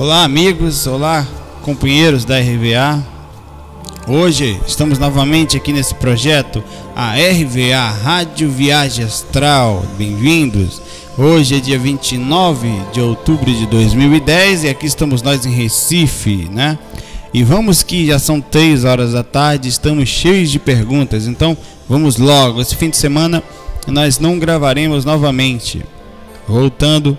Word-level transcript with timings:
Olá, 0.00 0.24
amigos, 0.24 0.86
olá, 0.86 1.28
companheiros 1.60 2.24
da 2.24 2.38
RVA. 2.40 3.04
Hoje 4.08 4.58
estamos 4.66 4.98
novamente 4.98 5.58
aqui 5.58 5.74
nesse 5.74 5.94
projeto, 5.94 6.64
a 6.96 7.12
RVA 7.16 7.90
Rádio 8.02 8.50
Viagem 8.50 9.04
Astral. 9.04 9.84
Bem-vindos. 9.98 10.80
Hoje 11.18 11.56
é 11.56 11.60
dia 11.60 11.78
29 11.78 12.72
de 12.94 13.00
outubro 13.02 13.52
de 13.52 13.66
2010 13.66 14.64
e 14.64 14.68
aqui 14.70 14.86
estamos 14.86 15.20
nós 15.20 15.44
em 15.44 15.52
Recife, 15.52 16.48
né? 16.50 16.78
E 17.34 17.44
vamos 17.44 17.82
que 17.82 18.06
já 18.06 18.18
são 18.18 18.40
3 18.40 18.86
horas 18.86 19.12
da 19.12 19.22
tarde, 19.22 19.68
estamos 19.68 20.08
cheios 20.08 20.50
de 20.50 20.58
perguntas, 20.58 21.26
então 21.26 21.54
vamos 21.86 22.16
logo. 22.16 22.62
Esse 22.62 22.74
fim 22.74 22.88
de 22.88 22.96
semana 22.96 23.42
nós 23.86 24.18
não 24.18 24.38
gravaremos 24.38 25.04
novamente. 25.04 25.84
Voltando, 26.48 27.18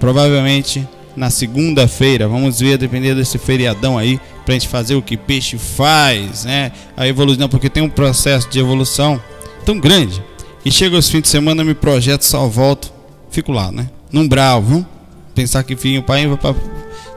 provavelmente 0.00 0.88
na 1.16 1.30
segunda-feira. 1.30 2.28
Vamos 2.28 2.60
ver, 2.60 2.78
depender 2.78 3.14
desse 3.14 3.38
feriadão 3.38 3.96
aí, 3.98 4.20
pra 4.44 4.54
gente 4.54 4.68
fazer 4.68 4.94
o 4.94 5.02
que 5.02 5.16
peixe 5.16 5.58
faz, 5.58 6.44
né? 6.44 6.72
A 6.96 7.06
evolução, 7.06 7.48
porque 7.48 7.68
tem 7.68 7.82
um 7.82 7.88
processo 7.88 8.48
de 8.48 8.58
evolução 8.58 9.20
tão 9.64 9.78
grande. 9.78 10.22
E 10.64 10.70
chega 10.70 10.96
os 10.96 11.08
fins 11.08 11.22
de 11.22 11.28
semana, 11.28 11.62
me 11.62 11.74
projeto, 11.74 12.22
só 12.22 12.46
volto, 12.46 12.92
fico 13.30 13.52
lá, 13.52 13.70
né? 13.70 13.88
Num 14.10 14.26
bravo? 14.26 14.86
Pensar 15.34 15.62
que 15.64 15.76
filho, 15.76 16.02
pai 16.02 16.26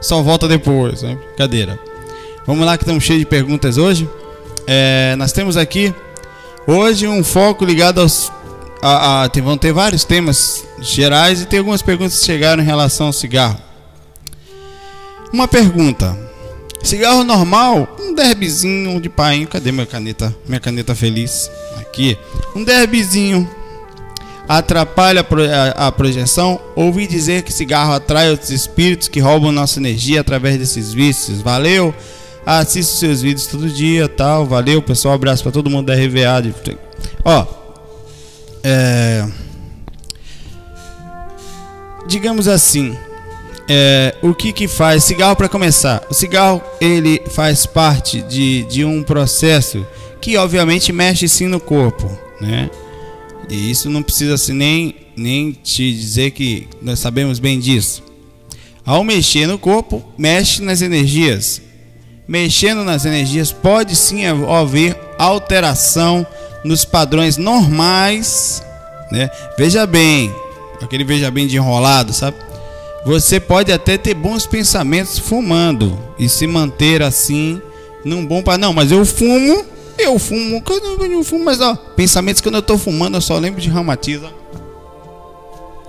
só 0.00 0.22
volta 0.22 0.46
depois, 0.46 1.02
né? 1.02 1.18
Cadeira. 1.36 1.78
Vamos 2.46 2.64
lá 2.64 2.76
que 2.76 2.84
estamos 2.84 3.04
cheios 3.04 3.20
de 3.20 3.26
perguntas 3.26 3.78
hoje. 3.78 4.08
É, 4.66 5.14
nós 5.16 5.32
temos 5.32 5.56
aqui 5.56 5.94
hoje 6.66 7.06
um 7.08 7.22
foco 7.24 7.64
ligado 7.64 8.00
aos 8.00 8.30
a, 8.82 9.24
a, 9.24 9.28
vão 9.40 9.56
ter 9.56 9.72
vários 9.72 10.04
temas 10.04 10.64
gerais 10.80 11.42
e 11.42 11.46
tem 11.46 11.58
algumas 11.58 11.82
perguntas 11.82 12.18
que 12.18 12.26
chegaram 12.26 12.62
em 12.62 12.66
relação 12.66 13.06
ao 13.06 13.12
cigarro. 13.12 13.58
Uma 15.32 15.46
pergunta: 15.46 16.16
cigarro 16.82 17.24
normal, 17.24 17.96
um 18.00 18.14
derbyzinho 18.14 19.00
de 19.00 19.08
pai. 19.08 19.46
Cadê 19.46 19.72
minha 19.72 19.86
caneta? 19.86 20.34
Minha 20.46 20.60
caneta 20.60 20.94
feliz. 20.94 21.50
Aqui. 21.78 22.18
Um 22.54 22.64
derbyzinho 22.64 23.48
atrapalha 24.48 25.24
a 25.76 25.92
projeção. 25.92 26.60
Ouvi 26.74 27.06
dizer 27.06 27.42
que 27.42 27.52
cigarro 27.52 27.92
atrai 27.92 28.30
outros 28.30 28.50
espíritos 28.50 29.08
que 29.08 29.20
roubam 29.20 29.52
nossa 29.52 29.78
energia 29.78 30.20
através 30.20 30.58
desses 30.58 30.92
vícios. 30.92 31.40
Valeu. 31.40 31.94
Assisto 32.46 32.96
seus 32.96 33.20
vídeos 33.20 33.46
todo 33.46 33.68
dia, 33.68 34.08
tal. 34.08 34.46
Valeu, 34.46 34.80
pessoal. 34.80 35.14
Abraço 35.14 35.42
para 35.42 35.52
todo 35.52 35.68
mundo 35.68 35.86
da 35.86 35.94
RVA. 35.94 36.42
Ó, 37.22 37.46
é, 38.64 39.28
digamos 42.06 42.48
assim, 42.48 42.96
é, 43.68 44.14
o 44.22 44.34
que 44.34 44.52
que 44.52 44.66
faz 44.66 45.04
cigarro 45.04 45.36
para 45.36 45.48
começar? 45.48 46.02
O 46.08 46.14
cigarro 46.14 46.62
ele 46.80 47.20
faz 47.30 47.66
parte 47.66 48.22
de, 48.22 48.64
de 48.64 48.84
um 48.84 49.02
processo 49.02 49.86
que 50.20 50.36
obviamente 50.36 50.92
mexe 50.92 51.28
sim 51.28 51.46
no 51.46 51.60
corpo, 51.60 52.10
né? 52.40 52.70
E 53.48 53.70
isso 53.70 53.88
não 53.90 54.02
precisa 54.02 54.34
assim, 54.34 54.52
nem 54.52 54.94
nem 55.16 55.52
te 55.52 55.92
dizer 55.92 56.30
que 56.30 56.68
nós 56.80 57.00
sabemos 57.00 57.38
bem 57.38 57.58
disso. 57.58 58.02
Ao 58.86 59.02
mexer 59.02 59.46
no 59.46 59.58
corpo, 59.58 60.02
mexe 60.16 60.62
nas 60.62 60.80
energias. 60.80 61.60
Mexendo 62.26 62.84
nas 62.84 63.04
energias 63.04 63.52
pode 63.52 63.96
sim 63.96 64.24
haver 64.24 64.96
alteração 65.18 66.26
nos 66.64 66.84
padrões 66.84 67.36
normais, 67.36 68.62
né? 69.10 69.28
Veja 69.58 69.86
bem, 69.86 70.32
aquele 70.80 71.04
veja 71.04 71.30
bem 71.30 71.46
de 71.46 71.56
enrolado, 71.56 72.12
sabe? 72.12 72.36
Você 73.04 73.40
pode 73.40 73.72
até 73.72 73.96
ter 73.96 74.14
bons 74.14 74.46
pensamentos 74.46 75.18
fumando 75.18 75.98
e 76.18 76.28
se 76.28 76.46
manter 76.46 77.02
assim 77.02 77.60
num 78.04 78.24
bom 78.24 78.42
para 78.42 78.58
não, 78.58 78.72
mas 78.72 78.90
eu 78.92 79.04
fumo, 79.04 79.64
eu 79.98 80.18
fumo, 80.18 80.62
eu 81.10 81.24
fumo, 81.24 81.44
mas 81.44 81.60
ó, 81.60 81.74
pensamentos 81.74 82.40
quando 82.40 82.56
eu 82.56 82.62
tô 82.62 82.76
fumando 82.76 83.16
eu 83.16 83.20
só 83.20 83.38
lembro 83.38 83.60
de 83.60 83.68
ramatiza. 83.68 84.30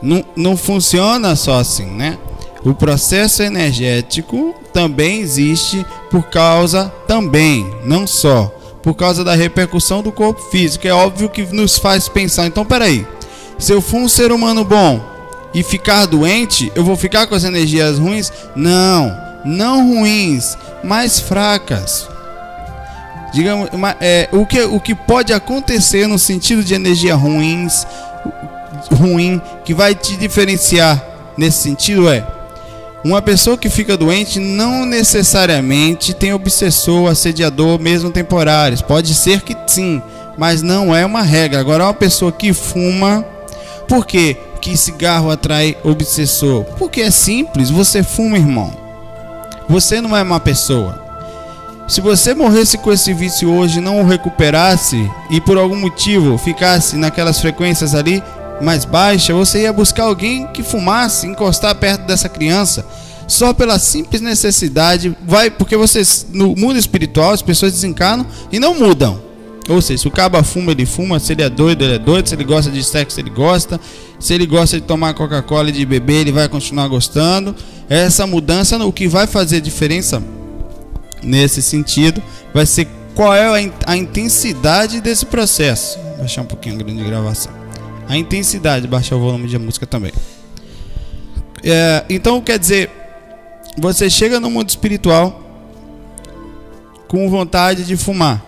Não, 0.01 0.23
não 0.35 0.55
funciona 0.55 1.35
só 1.35 1.59
assim, 1.59 1.85
né? 1.85 2.17
O 2.63 2.73
processo 2.73 3.41
energético 3.41 4.55
também 4.73 5.19
existe 5.19 5.85
por 6.09 6.23
causa 6.29 6.91
também, 7.07 7.69
não 7.83 8.05
só 8.05 8.53
por 8.81 8.93
causa 8.93 9.23
da 9.23 9.35
repercussão 9.35 10.01
do 10.01 10.11
corpo 10.11 10.41
físico. 10.49 10.87
É 10.87 10.93
óbvio 10.93 11.29
que 11.29 11.43
nos 11.53 11.77
faz 11.77 12.07
pensar. 12.07 12.47
Então, 12.47 12.65
peraí. 12.65 13.05
Se 13.57 13.73
eu 13.73 13.81
for 13.81 13.97
um 13.97 14.07
ser 14.07 14.31
humano 14.31 14.63
bom 14.63 15.01
e 15.53 15.63
ficar 15.63 16.05
doente, 16.05 16.71
eu 16.75 16.83
vou 16.83 16.95
ficar 16.95 17.27
com 17.27 17.35
as 17.35 17.43
energias 17.43 17.97
ruins? 17.97 18.31
Não, 18.55 19.15
não 19.43 19.87
ruins, 19.87 20.57
mais 20.83 21.19
fracas. 21.19 22.07
Digamos, 23.33 23.69
é, 23.99 24.27
o, 24.31 24.45
que, 24.45 24.61
o 24.61 24.79
que 24.79 24.95
pode 24.95 25.33
acontecer 25.33 26.07
no 26.07 26.17
sentido 26.17 26.63
de 26.63 26.73
energia 26.73 27.15
ruins, 27.15 27.85
ruim, 28.91 29.41
que 29.63 29.73
vai 29.73 29.93
te 29.93 30.15
diferenciar 30.15 31.03
nesse 31.37 31.59
sentido 31.59 32.09
é 32.09 32.25
uma 33.03 33.21
pessoa 33.21 33.57
que 33.57 33.69
fica 33.69 33.95
doente 33.95 34.39
não 34.39 34.85
necessariamente 34.85 36.13
tem 36.13 36.33
obsessor, 36.33 37.09
assediador, 37.09 37.79
mesmo 37.79 38.11
temporários. 38.11 38.81
Pode 38.81 39.13
ser 39.13 39.41
que 39.41 39.55
sim, 39.67 40.01
mas 40.37 40.61
não 40.61 40.93
é 40.93 41.05
uma 41.05 41.21
regra. 41.21 41.59
Agora, 41.59 41.85
uma 41.85 41.93
pessoa 41.93 42.31
que 42.31 42.51
fuma, 42.51 43.25
por 43.87 44.05
quê? 44.05 44.35
Que 44.61 44.75
cigarro 44.75 45.31
atrai 45.31 45.77
obsessor? 45.83 46.63
Porque 46.77 47.01
é 47.01 47.11
simples, 47.11 47.69
você 47.69 48.03
fuma, 48.03 48.37
irmão. 48.37 48.73
Você 49.69 50.01
não 50.01 50.15
é 50.15 50.21
uma 50.21 50.39
pessoa. 50.39 51.07
Se 51.87 52.01
você 52.01 52.35
morresse 52.35 52.77
com 52.77 52.91
esse 52.91 53.13
vício 53.13 53.51
hoje, 53.51 53.81
não 53.81 54.01
o 54.01 54.05
recuperasse 54.05 55.09
e 55.29 55.41
por 55.41 55.57
algum 55.57 55.75
motivo 55.75 56.37
ficasse 56.37 56.95
naquelas 56.95 57.39
frequências 57.39 57.95
ali, 57.95 58.21
mais 58.61 58.85
baixa, 58.85 59.33
você 59.33 59.61
ia 59.61 59.73
buscar 59.73 60.03
alguém 60.03 60.45
que 60.47 60.61
fumasse, 60.61 61.25
encostar 61.25 61.73
perto 61.75 62.01
dessa 62.01 62.29
criança, 62.29 62.85
só 63.27 63.53
pela 63.53 63.79
simples 63.79 64.21
necessidade, 64.21 65.15
vai 65.25 65.49
porque 65.49 65.77
você 65.77 66.01
no 66.31 66.55
mundo 66.55 66.77
espiritual 66.77 67.31
as 67.31 67.41
pessoas 67.41 67.71
desencarnam 67.71 68.25
e 68.51 68.59
não 68.59 68.75
mudam. 68.75 69.28
Ou 69.69 69.81
seja, 69.81 70.01
se 70.01 70.07
o 70.07 70.11
caba 70.11 70.43
fuma, 70.43 70.71
ele 70.71 70.85
fuma, 70.85 71.19
se 71.19 71.33
ele 71.33 71.43
é 71.43 71.49
doido, 71.49 71.83
ele 71.83 71.95
é 71.95 71.99
doido, 71.99 72.27
se 72.27 72.35
ele 72.35 72.43
gosta 72.43 72.71
de 72.71 72.83
sexo, 72.83 73.19
ele 73.19 73.29
gosta, 73.29 73.79
se 74.19 74.33
ele 74.33 74.45
gosta 74.45 74.79
de 74.79 74.85
tomar 74.85 75.13
Coca-Cola 75.13 75.69
e 75.69 75.71
de 75.71 75.85
beber, 75.85 76.21
ele 76.21 76.31
vai 76.31 76.49
continuar 76.49 76.87
gostando. 76.87 77.55
Essa 77.87 78.25
mudança, 78.25 78.83
o 78.83 78.91
que 78.91 79.07
vai 79.07 79.27
fazer 79.27 79.61
diferença 79.61 80.21
nesse 81.21 81.61
sentido, 81.61 82.21
vai 82.53 82.65
ser 82.65 82.87
qual 83.13 83.33
é 83.33 83.71
a 83.85 83.95
intensidade 83.95 84.99
desse 84.99 85.25
processo. 85.25 85.99
Vou 85.99 86.17
baixar 86.17 86.41
um 86.41 86.45
pouquinho 86.45 86.75
a 86.75 86.77
grande 86.79 87.03
gravação 87.03 87.59
a 88.09 88.17
intensidade, 88.17 88.87
baixar 88.87 89.15
o 89.15 89.19
volume 89.19 89.47
de 89.47 89.57
música 89.59 89.85
também. 89.85 90.11
É, 91.63 92.03
então, 92.09 92.41
quer 92.41 92.57
dizer, 92.57 92.89
você 93.77 94.09
chega 94.09 94.39
no 94.39 94.49
mundo 94.49 94.67
espiritual 94.67 95.43
com 97.07 97.29
vontade 97.29 97.83
de 97.83 97.95
fumar, 97.95 98.43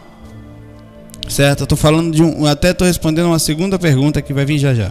certo? 1.28 1.62
Eu 1.62 1.68
tô 1.68 1.76
falando 1.76 2.14
de 2.14 2.24
um, 2.24 2.46
até 2.46 2.74
tô 2.74 2.86
respondendo 2.86 3.28
uma 3.28 3.40
segunda 3.40 3.78
pergunta 3.80 4.22
que 4.22 4.34
vai 4.34 4.46
vir 4.46 4.60
já 4.60 4.74
já. 4.74 4.90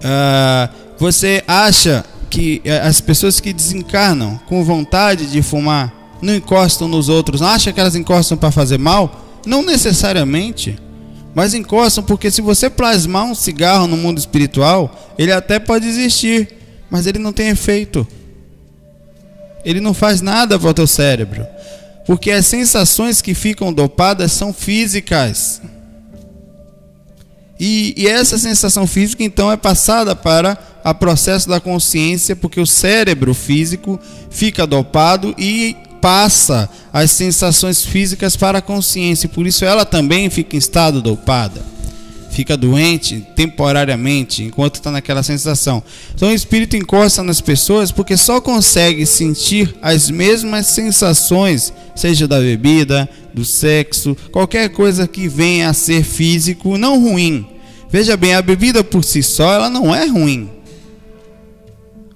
Uh, 0.00 0.68
você 0.98 1.42
acha 1.46 2.04
que 2.28 2.60
é, 2.64 2.78
as 2.78 3.00
pessoas 3.00 3.40
que 3.40 3.52
desencarnam 3.52 4.40
com 4.46 4.64
vontade 4.64 5.26
de 5.26 5.42
fumar 5.42 5.92
não 6.22 6.34
encostam 6.34 6.88
nos 6.88 7.08
outros? 7.08 7.40
Não 7.40 7.48
acha 7.48 7.72
que 7.72 7.80
elas 7.80 7.96
encostam 7.96 8.36
para 8.36 8.50
fazer 8.50 8.78
mal? 8.78 9.24
Não 9.46 9.64
necessariamente. 9.64 10.78
Mas 11.34 11.54
encostam 11.54 12.02
porque 12.02 12.30
se 12.30 12.40
você 12.40 12.68
plasmar 12.68 13.24
um 13.24 13.34
cigarro 13.34 13.86
no 13.86 13.96
mundo 13.96 14.18
espiritual, 14.18 15.14
ele 15.18 15.32
até 15.32 15.58
pode 15.58 15.86
existir, 15.86 16.48
mas 16.90 17.06
ele 17.06 17.18
não 17.18 17.32
tem 17.32 17.48
efeito. 17.48 18.06
Ele 19.64 19.80
não 19.80 19.94
faz 19.94 20.20
nada 20.20 20.58
para 20.58 20.70
o 20.70 20.74
teu 20.74 20.86
cérebro. 20.86 21.46
Porque 22.10 22.32
as 22.32 22.44
sensações 22.44 23.22
que 23.22 23.34
ficam 23.34 23.72
dopadas 23.72 24.32
são 24.32 24.52
físicas. 24.52 25.62
E, 27.56 27.94
e 27.96 28.08
essa 28.08 28.36
sensação 28.36 28.84
física 28.84 29.22
então 29.22 29.52
é 29.52 29.56
passada 29.56 30.16
para 30.16 30.58
o 30.84 30.92
processo 30.92 31.48
da 31.48 31.60
consciência, 31.60 32.34
porque 32.34 32.60
o 32.60 32.66
cérebro 32.66 33.32
físico 33.32 33.96
fica 34.28 34.66
dopado 34.66 35.32
e 35.38 35.76
passa 36.00 36.68
as 36.92 37.12
sensações 37.12 37.84
físicas 37.84 38.34
para 38.36 38.58
a 38.58 38.62
consciência, 38.62 39.28
por 39.28 39.46
isso 39.46 39.64
ela 39.64 39.84
também 39.84 40.28
fica 40.28 40.56
em 40.56 40.58
estado 40.58 41.00
dopada. 41.00 41.69
Fica 42.30 42.56
doente 42.56 43.26
temporariamente 43.34 44.44
enquanto 44.44 44.76
está 44.76 44.90
naquela 44.90 45.22
sensação. 45.22 45.82
Então 46.14 46.28
o 46.28 46.32
espírito 46.32 46.76
encosta 46.76 47.22
nas 47.22 47.40
pessoas 47.40 47.90
porque 47.90 48.16
só 48.16 48.40
consegue 48.40 49.04
sentir 49.04 49.74
as 49.82 50.08
mesmas 50.08 50.66
sensações, 50.66 51.72
seja 51.94 52.28
da 52.28 52.38
bebida, 52.38 53.08
do 53.34 53.44
sexo, 53.44 54.16
qualquer 54.30 54.68
coisa 54.70 55.08
que 55.08 55.28
venha 55.28 55.68
a 55.68 55.74
ser 55.74 56.04
físico, 56.04 56.78
não 56.78 57.00
ruim. 57.00 57.46
Veja 57.90 58.16
bem, 58.16 58.34
a 58.34 58.42
bebida 58.42 58.84
por 58.84 59.02
si 59.02 59.22
só 59.22 59.52
ela 59.52 59.68
não 59.68 59.94
é 59.94 60.06
ruim. 60.06 60.48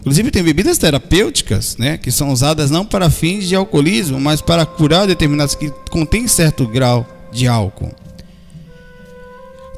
Inclusive 0.00 0.30
tem 0.30 0.42
bebidas 0.42 0.78
terapêuticas, 0.78 1.76
né, 1.78 1.96
que 1.96 2.12
são 2.12 2.30
usadas 2.30 2.70
não 2.70 2.84
para 2.84 3.10
fins 3.10 3.48
de 3.48 3.56
alcoolismo, 3.56 4.20
mas 4.20 4.40
para 4.40 4.66
curar 4.66 5.06
determinados 5.06 5.54
que 5.54 5.70
contêm 5.90 6.28
certo 6.28 6.68
grau 6.68 7.08
de 7.32 7.48
álcool. 7.48 8.03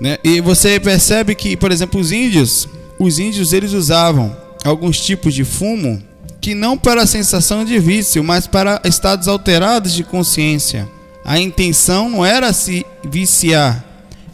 Né? 0.01 0.19
E 0.23 0.41
você 0.41 0.79
percebe 0.79 1.35
que, 1.35 1.57
por 1.57 1.73
exemplo, 1.73 2.01
os 2.01 2.13
índios, 2.13 2.69
os 2.99 3.19
índios 3.19 3.53
eles 3.53 3.73
usavam 3.73 4.37
alguns 4.65 5.01
tipos 5.01 5.35
de 5.35 5.45
fumo 5.45 6.03
que 6.41 6.55
não 6.55 6.77
para 6.77 7.03
a 7.03 7.07
sensação 7.07 7.65
de 7.65 7.79
vício, 7.79 8.23
mas 8.23 8.47
para 8.47 8.81
estados 8.85 9.27
alterados 9.27 9.93
de 9.93 10.05
consciência. 10.05 10.89
A 11.25 11.41
intenção 11.41 12.09
não 12.09 12.25
era 12.25 12.53
se 12.53 12.87
viciar, 13.03 13.85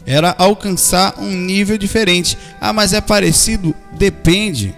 era 0.05 0.35
alcançar 0.37 1.15
um 1.17 1.31
nível 1.31 1.77
diferente. 1.77 2.37
Ah, 2.61 2.71
mas 2.71 2.93
é 2.93 3.01
parecido? 3.01 3.73
Depende. 3.97 4.75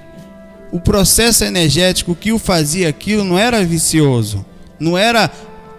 O 0.72 0.80
processo 0.80 1.44
energético 1.44 2.16
que 2.16 2.32
o 2.32 2.40
fazia 2.40 2.88
aquilo 2.88 3.24
não 3.24 3.38
era 3.38 3.64
vicioso, 3.66 4.46
não 4.80 4.98
era 4.98 5.30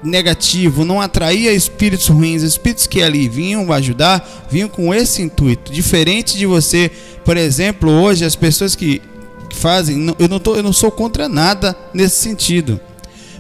negativo, 0.02 0.84
não 0.84 1.00
atraía 1.00 1.52
espíritos 1.52 2.06
ruins, 2.08 2.42
espíritos 2.42 2.86
que 2.86 3.02
ali 3.02 3.28
vinham 3.28 3.72
ajudar, 3.72 4.46
vinham 4.50 4.68
com 4.68 4.94
esse 4.94 5.22
intuito. 5.22 5.72
Diferente 5.72 6.36
de 6.36 6.46
você, 6.46 6.90
por 7.24 7.36
exemplo, 7.36 7.90
hoje 7.90 8.24
as 8.24 8.36
pessoas 8.36 8.74
que 8.74 9.00
fazem, 9.54 10.14
eu 10.18 10.28
não, 10.28 10.38
tô, 10.38 10.56
eu 10.56 10.62
não 10.62 10.72
sou 10.72 10.90
contra 10.90 11.28
nada 11.28 11.76
nesse 11.92 12.16
sentido. 12.16 12.80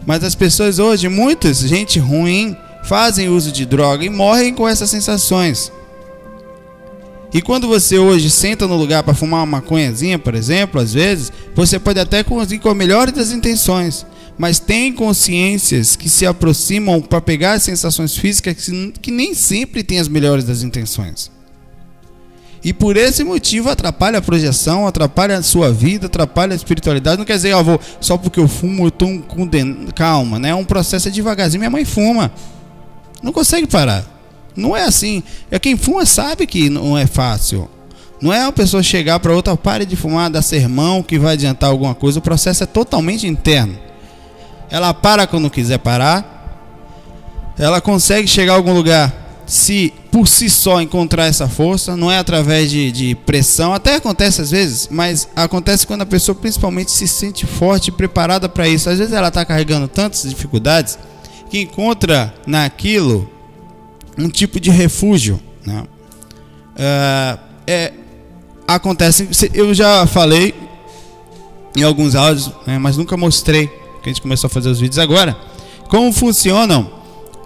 Mas 0.06 0.22
as 0.22 0.34
pessoas 0.34 0.78
hoje, 0.78 1.08
muitas 1.08 1.58
gente 1.58 1.98
ruim, 1.98 2.56
fazem 2.84 3.28
uso 3.28 3.50
de 3.50 3.66
droga 3.66 4.04
e 4.04 4.10
morrem 4.10 4.54
com 4.54 4.68
essas 4.68 4.88
sensações. 4.88 5.72
E 7.34 7.42
quando 7.42 7.66
você 7.66 7.98
hoje 7.98 8.30
senta 8.30 8.66
no 8.66 8.76
lugar 8.76 9.02
para 9.02 9.12
fumar 9.12 9.40
uma 9.40 9.58
maconhazinha, 9.58 10.18
por 10.18 10.34
exemplo, 10.34 10.80
às 10.80 10.94
vezes, 10.94 11.32
você 11.54 11.78
pode 11.78 11.98
até 11.98 12.22
conseguir 12.22 12.60
com 12.60 12.70
a 12.70 12.74
melhor 12.74 13.10
das 13.10 13.32
intenções, 13.32 14.06
mas 14.38 14.58
tem 14.58 14.92
consciências 14.92 15.96
que 15.96 16.08
se 16.08 16.26
aproximam 16.26 17.00
para 17.00 17.20
pegar 17.20 17.58
sensações 17.58 18.16
físicas 18.16 18.70
que, 19.00 19.10
nem 19.10 19.34
sempre 19.34 19.82
tem 19.82 19.98
as 19.98 20.08
melhores 20.08 20.44
das 20.44 20.62
intenções. 20.62 21.30
E 22.62 22.72
por 22.72 22.96
esse 22.96 23.22
motivo 23.22 23.70
atrapalha 23.70 24.18
a 24.18 24.22
projeção, 24.22 24.86
atrapalha 24.86 25.38
a 25.38 25.42
sua 25.42 25.72
vida, 25.72 26.06
atrapalha 26.06 26.52
a 26.52 26.56
espiritualidade. 26.56 27.18
Não 27.18 27.24
quer 27.24 27.36
dizer, 27.36 27.54
ó, 27.54 27.62
vou, 27.62 27.80
só 28.00 28.18
porque 28.18 28.40
eu 28.40 28.48
fumo, 28.48 28.86
eu 28.86 28.90
tô 28.90 29.06
com 29.20 29.48
calma, 29.94 30.38
né? 30.38 30.48
É 30.48 30.54
um 30.54 30.64
processo 30.64 31.08
é 31.08 31.10
devagarzinho. 31.10 31.60
Minha 31.60 31.70
mãe 31.70 31.84
fuma. 31.84 32.32
Não 33.22 33.32
consegue 33.32 33.66
parar. 33.66 34.04
Não 34.56 34.76
é 34.76 34.82
assim. 34.82 35.22
É 35.50 35.58
quem 35.58 35.76
fuma 35.76 36.04
sabe 36.04 36.46
que 36.46 36.68
não 36.68 36.98
é 36.98 37.06
fácil. 37.06 37.70
Não 38.20 38.32
é 38.32 38.42
uma 38.42 38.52
pessoa 38.52 38.82
chegar 38.82 39.20
para 39.20 39.32
outra, 39.32 39.56
pare 39.56 39.84
de 39.86 39.94
fumar, 39.94 40.28
dar 40.28 40.42
sermão 40.42 41.02
que 41.02 41.18
vai 41.18 41.34
adiantar 41.34 41.70
alguma 41.70 41.94
coisa. 41.94 42.18
O 42.18 42.22
processo 42.22 42.64
é 42.64 42.66
totalmente 42.66 43.26
interno. 43.26 43.78
Ela 44.70 44.92
para 44.92 45.26
quando 45.26 45.50
quiser 45.50 45.78
parar. 45.78 46.34
Ela 47.58 47.80
consegue 47.80 48.28
chegar 48.28 48.52
a 48.52 48.56
algum 48.56 48.74
lugar 48.74 49.26
se 49.46 49.92
por 50.10 50.26
si 50.26 50.50
só 50.50 50.80
encontrar 50.80 51.26
essa 51.26 51.48
força, 51.48 51.96
não 51.96 52.10
é 52.10 52.18
através 52.18 52.70
de, 52.70 52.90
de 52.90 53.14
pressão, 53.14 53.72
até 53.72 53.96
acontece 53.96 54.42
às 54.42 54.50
vezes, 54.50 54.88
mas 54.90 55.28
acontece 55.36 55.86
quando 55.86 56.02
a 56.02 56.06
pessoa 56.06 56.34
principalmente 56.34 56.90
se 56.90 57.06
sente 57.06 57.46
forte 57.46 57.88
e 57.88 57.92
preparada 57.92 58.48
para 58.48 58.66
isso. 58.66 58.90
Às 58.90 58.98
vezes 58.98 59.12
ela 59.12 59.28
está 59.28 59.44
carregando 59.44 59.86
tantas 59.86 60.22
dificuldades 60.22 60.98
que 61.48 61.60
encontra 61.60 62.34
naquilo 62.46 63.30
um 64.18 64.28
tipo 64.28 64.58
de 64.58 64.70
refúgio. 64.70 65.40
Né? 65.64 65.84
É, 66.76 67.38
é, 67.66 67.92
acontece, 68.66 69.28
eu 69.54 69.72
já 69.72 70.06
falei 70.06 70.54
em 71.76 71.82
alguns 71.82 72.14
áudios, 72.14 72.50
né, 72.66 72.78
mas 72.78 72.96
nunca 72.96 73.16
mostrei, 73.16 73.70
que 74.06 74.10
a 74.10 74.12
gente 74.12 74.22
começou 74.22 74.46
a 74.46 74.50
fazer 74.50 74.68
os 74.68 74.78
vídeos 74.78 75.00
agora, 75.00 75.36
como 75.88 76.12
funcionam 76.12 76.88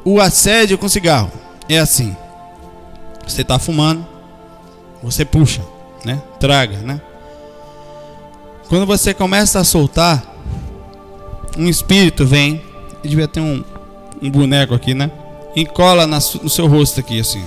o 0.05 0.21
assédio 0.21 0.77
com 0.77 0.91
cigarro. 0.91 1.33
É 1.67 1.79
assim, 1.79 2.15
você 3.27 3.41
está 3.41 3.59
fumando, 3.59 4.07
você 5.03 5.25
puxa, 5.25 5.63
né? 6.05 6.21
Traga, 6.39 6.77
né? 6.79 7.01
Quando 8.69 8.85
você 8.85 9.15
começa 9.15 9.59
a 9.59 9.65
soltar, 9.65 10.23
um 11.57 11.67
espírito 11.67 12.27
vem, 12.27 12.63
devia 13.03 13.27
ter 13.27 13.41
um, 13.41 13.65
um 14.21 14.31
boneco 14.31 14.75
aqui, 14.75 14.93
né? 14.93 15.11
encola 15.57 16.07
no 16.07 16.21
seu 16.21 16.67
rosto 16.67 17.01
aqui, 17.01 17.19
assim. 17.19 17.43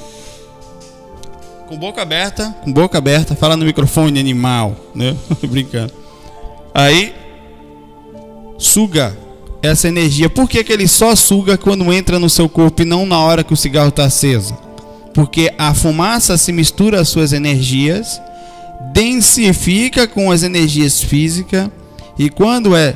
Com 1.68 1.78
boca 1.78 2.02
aberta, 2.02 2.54
com 2.64 2.74
boca 2.74 2.98
aberta, 2.98 3.36
fala 3.36 3.56
no 3.56 3.64
microfone 3.64 4.20
animal, 4.20 4.76
né? 4.94 5.16
Brincando. 5.48 5.94
Aí 6.74 7.23
suga 8.58 9.18
essa 9.62 9.88
energia. 9.88 10.30
Por 10.30 10.50
que, 10.50 10.64
que 10.64 10.74
ele 10.74 10.88
só 10.88 11.16
suga 11.16 11.58
quando 11.58 11.92
entra 11.92 12.20
no 12.20 12.30
seu 12.30 12.50
corpo 12.50 12.82
e 12.82 12.86
não 12.86 13.06
na 13.06 13.20
hora 13.20 13.44
que 13.44 13.54
o 13.54 13.58
cigarro 13.58 13.90
está 13.90 14.06
aceso? 14.06 14.58
Porque 15.14 15.54
a 15.58 15.74
fumaça 15.74 16.38
se 16.38 16.52
mistura 16.52 17.00
às 17.00 17.10
suas 17.10 17.34
energias, 17.34 18.22
densifica 18.92 20.08
com 20.08 20.32
as 20.32 20.44
energias 20.44 21.02
físicas 21.02 21.70
e 22.18 22.30
quando 22.30 22.76
é 22.76 22.96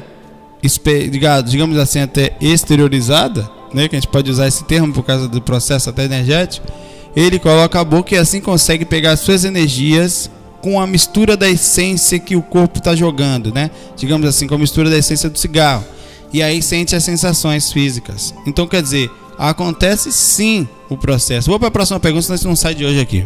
digamos 1.46 1.78
assim 1.78 2.00
até 2.00 2.36
exteriorizada, 2.42 3.50
né, 3.74 3.88
que 3.88 3.96
a 3.96 4.00
gente 4.00 4.12
pode 4.12 4.30
usar 4.30 4.48
esse 4.48 4.66
termo 4.66 4.94
por 4.94 5.04
causa 5.04 5.28
do 5.28 5.42
processo 5.42 5.90
até 5.90 6.04
energético, 6.04 6.68
ele 7.16 7.40
coloca 7.40 7.80
a 7.80 7.84
boca 7.84 8.14
e 8.14 8.18
assim 8.18 8.42
consegue 8.42 8.84
pegar 8.84 9.12
as 9.12 9.22
suas 9.22 9.46
energias 9.46 10.30
com 10.62 10.80
a 10.80 10.88
mistura 10.88 11.38
da 11.38 11.50
essência 11.50 12.20
que 12.20 12.36
o 12.36 12.42
corpo 12.42 12.80
está 12.80 12.96
jogando, 12.96 13.54
né? 13.54 13.70
Digamos 13.96 14.28
assim, 14.28 14.48
com 14.48 14.56
a 14.56 14.58
mistura 14.58 14.90
da 14.90 14.98
essência 14.98 15.30
do 15.30 15.38
cigarro. 15.38 15.86
E 16.34 16.42
aí 16.42 16.62
sente 16.62 16.96
as 16.96 17.04
sensações 17.04 17.72
físicas. 17.72 18.34
Então, 18.46 18.68
quer 18.68 18.82
dizer, 18.82 19.10
acontece 19.38 20.12
sim 20.12 20.68
o 20.90 20.98
processo. 20.98 21.50
Vou 21.50 21.60
para 21.60 21.70
a 21.70 21.72
próxima 21.72 22.00
pergunta, 22.00 22.24
senão 22.24 22.38
você 22.38 22.48
não 22.48 22.56
sai 22.56 22.76
de 22.76 22.86
hoje 22.86 23.00
aqui. 23.00 23.26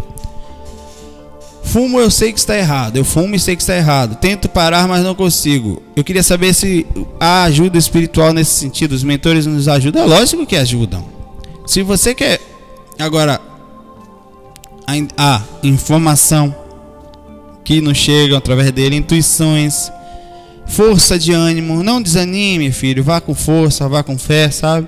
Fumo, 1.64 2.00
eu 2.00 2.12
sei 2.12 2.34
que 2.34 2.40
está 2.40 2.58
errado. 2.58 2.98
Eu 2.98 3.06
fumo 3.06 3.36
e 3.36 3.40
sei 3.40 3.56
que 3.56 3.62
está 3.62 3.76
errado. 3.76 4.16
Tento 4.16 4.50
parar, 4.50 4.88
mas 4.88 5.04
não 5.04 5.16
consigo. 5.16 5.82
Eu 5.96 6.04
queria 6.04 6.24
saber 6.24 6.54
se 6.54 6.86
há 7.20 7.44
ajuda 7.44 7.78
espiritual 7.78 8.34
nesse 8.34 8.52
sentido. 8.52 8.92
Os 8.92 9.04
mentores 9.04 9.46
nos 9.46 9.68
ajudam? 9.68 10.04
É 10.04 10.06
lógico 10.06 10.46
que 10.46 10.56
ajudam. 10.56 11.06
Se 11.66 11.82
você 11.82 12.14
quer. 12.14 12.42
Agora, 13.00 13.40
a 15.18 15.42
informação 15.64 16.54
que 17.64 17.82
nos 17.82 17.98
chega 17.98 18.38
através 18.38 18.72
dele, 18.72 18.96
intuições, 18.96 19.92
força 20.68 21.18
de 21.18 21.32
ânimo. 21.32 21.84
Não 21.84 22.02
desanime, 22.02 22.72
filho. 22.72 23.04
Vá 23.04 23.22
com 23.22 23.36
força, 23.36 23.88
vá 23.88 24.04
com 24.04 24.18
fé, 24.18 24.50
sabe? 24.50 24.88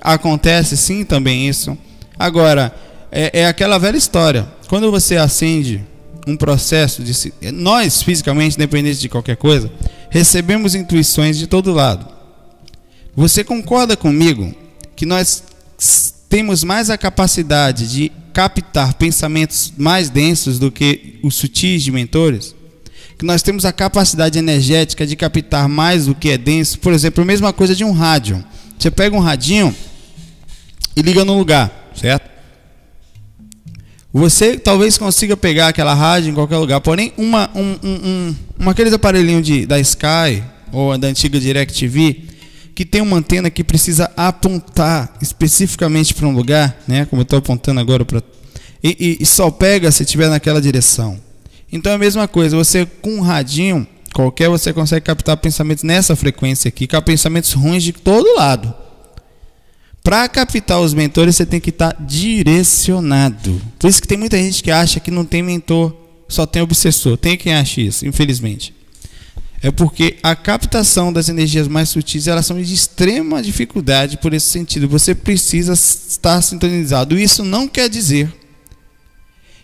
Acontece 0.00 0.76
sim 0.76 1.04
também 1.04 1.48
isso. 1.48 1.76
Agora, 2.18 2.74
é, 3.10 3.40
é 3.40 3.46
aquela 3.46 3.78
velha 3.78 3.96
história. 3.96 4.46
Quando 4.68 4.90
você 4.90 5.16
acende 5.16 5.84
um 6.26 6.36
processo 6.36 7.02
de 7.02 7.32
nós 7.52 8.02
fisicamente, 8.02 8.56
independente 8.56 9.00
de 9.00 9.08
qualquer 9.08 9.36
coisa, 9.36 9.70
recebemos 10.10 10.74
intuições 10.74 11.36
de 11.38 11.46
todo 11.46 11.72
lado. 11.72 12.06
Você 13.14 13.44
concorda 13.44 13.96
comigo 13.96 14.52
que 14.96 15.06
nós 15.06 15.42
temos 16.34 16.64
mais 16.64 16.90
a 16.90 16.98
capacidade 16.98 17.86
de 17.86 18.10
captar 18.32 18.94
pensamentos 18.94 19.72
mais 19.78 20.10
densos 20.10 20.58
do 20.58 20.68
que 20.68 21.20
os 21.22 21.36
sutis 21.36 21.84
de 21.84 21.92
mentores? 21.92 22.56
Que 23.16 23.24
nós 23.24 23.40
temos 23.40 23.64
a 23.64 23.72
capacidade 23.72 24.36
energética 24.36 25.06
de 25.06 25.14
captar 25.14 25.68
mais 25.68 26.06
do 26.06 26.14
que 26.16 26.30
é 26.30 26.36
denso? 26.36 26.80
Por 26.80 26.92
exemplo, 26.92 27.22
a 27.22 27.24
mesma 27.24 27.52
coisa 27.52 27.72
de 27.72 27.84
um 27.84 27.92
rádio. 27.92 28.44
Você 28.76 28.90
pega 28.90 29.14
um 29.14 29.20
radinho 29.20 29.72
e 30.96 31.02
liga 31.02 31.24
no 31.24 31.38
lugar, 31.38 31.92
certo? 31.94 32.28
Você 34.12 34.58
talvez 34.58 34.98
consiga 34.98 35.36
pegar 35.36 35.68
aquela 35.68 35.94
rádio 35.94 36.32
em 36.32 36.34
qualquer 36.34 36.56
lugar, 36.56 36.80
porém 36.80 37.12
uma, 37.16 37.48
um, 37.54 37.78
um, 37.80 38.34
um, 38.58 38.68
aqueles 38.70 38.92
aparelhinhos 38.92 39.46
de, 39.46 39.66
da 39.66 39.78
Sky 39.78 40.42
ou 40.72 40.98
da 40.98 41.06
antiga 41.06 41.38
DirecTV 41.38 42.33
que 42.74 42.84
tem 42.84 43.00
uma 43.00 43.18
antena 43.18 43.50
que 43.50 43.62
precisa 43.62 44.10
apontar 44.16 45.14
especificamente 45.22 46.12
para 46.12 46.26
um 46.26 46.32
lugar, 46.32 46.76
né? 46.88 47.04
Como 47.06 47.20
eu 47.20 47.24
estou 47.24 47.38
apontando 47.38 47.80
agora 47.80 48.04
para 48.04 48.22
e, 48.82 48.96
e, 49.00 49.22
e, 49.22 49.26
só 49.26 49.50
pega 49.50 49.90
se 49.90 50.02
estiver 50.02 50.28
naquela 50.28 50.60
direção. 50.60 51.18
Então 51.72 51.90
é 51.90 51.94
a 51.94 51.98
mesma 51.98 52.28
coisa. 52.28 52.54
Você 52.56 52.84
com 52.84 53.14
um 53.16 53.20
radinho 53.22 53.86
qualquer 54.12 54.48
você 54.48 54.72
consegue 54.72 55.06
captar 55.06 55.36
pensamentos 55.38 55.82
nessa 55.84 56.14
frequência 56.14 56.68
aqui, 56.68 56.86
captar 56.86 57.14
pensamentos 57.14 57.52
ruins 57.52 57.82
de 57.82 57.92
todo 57.92 58.36
lado. 58.36 58.74
Para 60.02 60.28
captar 60.28 60.80
os 60.80 60.92
mentores, 60.92 61.34
você 61.34 61.46
tem 61.46 61.58
que 61.58 61.70
estar 61.70 61.94
tá 61.94 62.02
direcionado. 62.04 63.58
Por 63.78 63.88
isso 63.88 64.02
que 64.02 64.08
tem 64.08 64.18
muita 64.18 64.36
gente 64.36 64.62
que 64.62 64.70
acha 64.70 65.00
que 65.00 65.10
não 65.10 65.24
tem 65.24 65.42
mentor, 65.42 65.96
só 66.28 66.44
tem 66.44 66.60
obsessor. 66.60 67.16
Tem 67.16 67.38
quem 67.38 67.54
acha 67.54 67.80
isso, 67.80 68.06
infelizmente. 68.06 68.74
É 69.64 69.70
porque 69.70 70.18
a 70.22 70.36
captação 70.36 71.10
das 71.10 71.30
energias 71.30 71.66
mais 71.66 71.88
sutis, 71.88 72.26
elas 72.26 72.44
são 72.44 72.60
de 72.60 72.74
extrema 72.74 73.42
dificuldade 73.42 74.18
por 74.18 74.34
esse 74.34 74.44
sentido. 74.44 74.86
Você 74.86 75.14
precisa 75.14 75.72
estar 75.72 76.42
sintonizado. 76.42 77.18
Isso 77.18 77.42
não 77.42 77.66
quer 77.66 77.88
dizer 77.88 78.30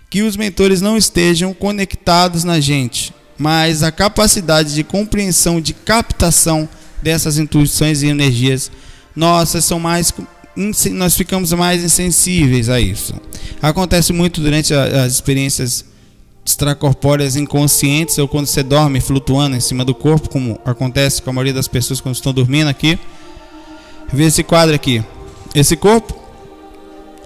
que 0.08 0.22
os 0.22 0.38
mentores 0.38 0.80
não 0.80 0.96
estejam 0.96 1.52
conectados 1.52 2.44
na 2.44 2.58
gente. 2.60 3.12
mas 3.40 3.82
a 3.82 3.90
capacidade 3.90 4.74
de 4.74 4.84
compreensão, 4.84 5.62
de 5.62 5.72
captação 5.72 6.68
dessas 7.02 7.38
intuições 7.38 8.02
e 8.02 8.06
energias 8.06 8.70
nossas 9.16 9.64
são 9.64 9.80
mais 9.80 10.12
nós 10.92 11.16
ficamos 11.16 11.50
mais 11.54 11.82
insensíveis 11.82 12.68
a 12.68 12.78
isso. 12.78 13.14
Acontece 13.62 14.12
muito 14.12 14.42
durante 14.42 14.74
as 14.74 15.14
experiências 15.14 15.84
extracorpóreas 16.44 17.36
inconscientes 17.36 18.18
ou 18.18 18.26
quando 18.26 18.46
você 18.46 18.62
dorme 18.62 19.00
flutuando 19.00 19.56
em 19.56 19.60
cima 19.60 19.84
do 19.84 19.94
corpo, 19.94 20.28
como 20.28 20.58
acontece 20.64 21.22
com 21.22 21.30
a 21.30 21.32
maioria 21.32 21.54
das 21.54 21.68
pessoas 21.68 22.00
quando 22.00 22.14
estão 22.14 22.32
dormindo 22.32 22.68
aqui. 22.68 22.98
Vê 24.12 24.24
esse 24.24 24.42
quadro 24.42 24.74
aqui. 24.74 25.04
Esse 25.54 25.76
corpo, 25.76 26.14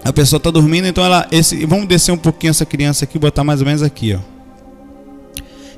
a 0.03 0.13
pessoa 0.13 0.37
está 0.37 0.51
dormindo, 0.51 0.87
então 0.87 1.03
ela. 1.03 1.27
Esse, 1.31 1.65
vamos 1.65 1.87
descer 1.87 2.11
um 2.11 2.17
pouquinho 2.17 2.51
essa 2.51 2.65
criança 2.65 3.05
aqui, 3.05 3.17
botar 3.17 3.43
mais 3.43 3.59
ou 3.59 3.65
menos 3.65 3.81
aqui, 3.81 4.13
ó. 4.13 4.19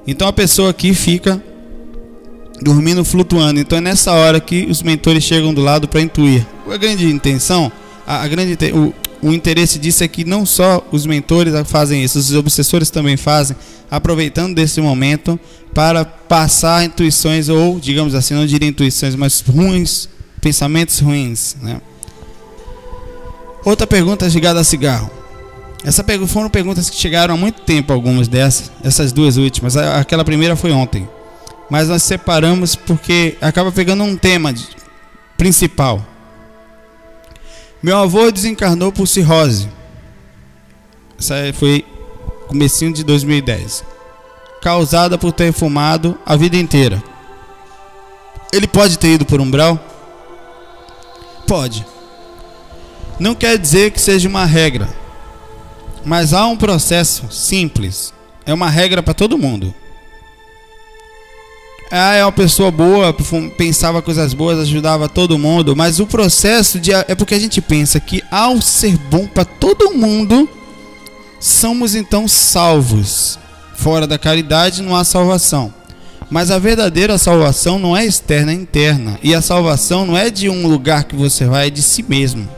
Então 0.06 0.28
a 0.28 0.34
pessoa 0.34 0.70
aqui 0.70 0.94
fica 0.94 1.42
dormindo 2.62 3.04
flutuando. 3.04 3.60
Então 3.60 3.78
é 3.78 3.82
nessa 3.82 4.14
hora 4.14 4.40
que 4.40 4.66
os 4.66 4.82
mentores 4.82 5.24
chegam 5.24 5.54
do 5.54 5.62
lado 5.62 5.88
para 5.88 6.02
intuir. 6.02 6.46
A 6.70 6.78
grande 6.78 7.06
intenção, 7.10 7.72
a, 8.06 8.24
a 8.24 8.28
grande 8.28 8.58
o, 8.74 8.94
o 9.22 9.34
interesse 9.34 9.80
disso 9.80 10.04
é 10.04 10.08
que 10.08 10.24
não 10.24 10.46
só 10.46 10.86
os 10.92 11.06
mentores 11.06 11.54
fazem 11.66 12.04
isso, 12.04 12.18
os 12.18 12.34
obsessores 12.34 12.90
também 12.90 13.18
fazem, 13.18 13.56
aproveitando 13.90 14.56
desse 14.56 14.82
momento 14.82 15.40
para 15.74 16.06
passar 16.06 16.84
intuições 16.84 17.50
ou, 17.50 17.80
digamos 17.80 18.16
assim, 18.16 18.34
não 18.34 18.46
diria 18.46 18.68
intuições, 18.68 19.16
mas 19.16 19.42
ruins, 19.42 20.10
pensamentos 20.42 21.00
ruins, 21.00 21.56
né? 21.62 21.82
Outra 23.64 23.86
pergunta 23.86 24.28
ligada 24.28 24.60
a 24.60 24.64
cigarro. 24.64 25.10
Essa 25.84 26.04
pergunta 26.04 26.32
foram 26.32 26.50
perguntas 26.50 26.90
que 26.90 26.96
chegaram 26.96 27.36
há 27.36 27.38
muito 27.38 27.62
tempo, 27.62 27.94
algumas 27.94 28.28
dessas, 28.28 28.72
essas 28.84 29.12
duas 29.12 29.38
últimas. 29.38 29.76
Aquela 29.76 30.24
primeira 30.24 30.56
foi 30.56 30.72
ontem 30.72 31.08
mas 31.70 31.90
nós 31.90 32.04
separamos 32.04 32.76
porque 32.76 33.38
acaba 33.42 33.72
pegando 33.72 34.04
um 34.04 34.16
tema 34.16 34.54
principal. 35.38 36.06
Meu 37.82 37.98
avô 37.98 38.32
desencarnou 38.32 38.92
por 38.92 39.08
cirrose. 39.08 39.70
Essa 41.20 41.36
foi 41.54 41.86
comecinho 42.48 42.94
de 42.94 43.04
2010. 43.04 43.84
Causada 44.62 45.18
por 45.18 45.32
ter 45.32 45.52
fumado 45.54 46.18
a 46.26 46.36
vida 46.36 46.58
inteira. 46.58 47.02
Ele 48.52 48.68
pode 48.68 48.98
ter 48.98 49.14
ido 49.14 49.26
por 49.26 49.40
umbral? 49.40 49.80
Pode. 51.48 51.86
Não 53.20 53.36
quer 53.36 53.58
dizer 53.58 53.92
que 53.92 54.02
seja 54.02 54.28
uma 54.28 54.46
regra, 54.46 54.88
mas 56.06 56.34
há 56.34 56.46
um 56.48 56.58
processo 56.58 57.32
simples. 57.32 58.14
É 58.46 58.54
uma 58.54 58.70
regra 58.70 59.04
para 59.04 59.14
todo 59.14 59.38
mundo. 59.38 59.74
Ah, 61.90 62.16
é 62.16 62.24
uma 62.24 62.32
pessoa 62.32 62.70
boa, 62.70 63.16
pensava 63.56 64.02
coisas 64.02 64.34
boas, 64.34 64.60
ajudava 64.60 65.08
todo 65.08 65.38
mundo, 65.38 65.76
mas 65.76 66.00
o 66.00 66.06
processo 66.06 66.80
de 66.80 66.92
é 66.92 67.16
porque 67.16 67.36
a 67.36 67.40
gente 67.40 67.62
pensa 67.62 68.00
que 68.00 68.22
ao 68.30 68.62
ser 68.62 68.98
bom 68.98 69.26
para 69.26 69.46
todo 69.46 69.94
mundo, 69.94 70.50
somos 71.40 71.96
então 71.96 72.28
salvos. 72.28 73.40
Fora 73.76 74.06
da 74.06 74.18
caridade 74.18 74.82
não 74.82 74.96
há 74.96 75.04
salvação. 75.04 75.74
Mas 76.30 76.52
a 76.52 76.60
verdadeira 76.60 77.18
salvação 77.18 77.80
não 77.80 77.96
é 77.96 78.06
externa, 78.06 78.52
é 78.52 78.56
interna. 78.56 79.20
E 79.24 79.34
a 79.34 79.42
salvação 79.42 80.06
não 80.06 80.18
é 80.18 80.30
de 80.30 80.50
um 80.50 80.68
lugar 80.68 81.06
que 81.06 81.16
você 81.16 81.46
vai, 81.46 81.68
é 81.68 81.70
de 81.70 81.82
si 81.82 82.04
mesmo. 82.04 82.50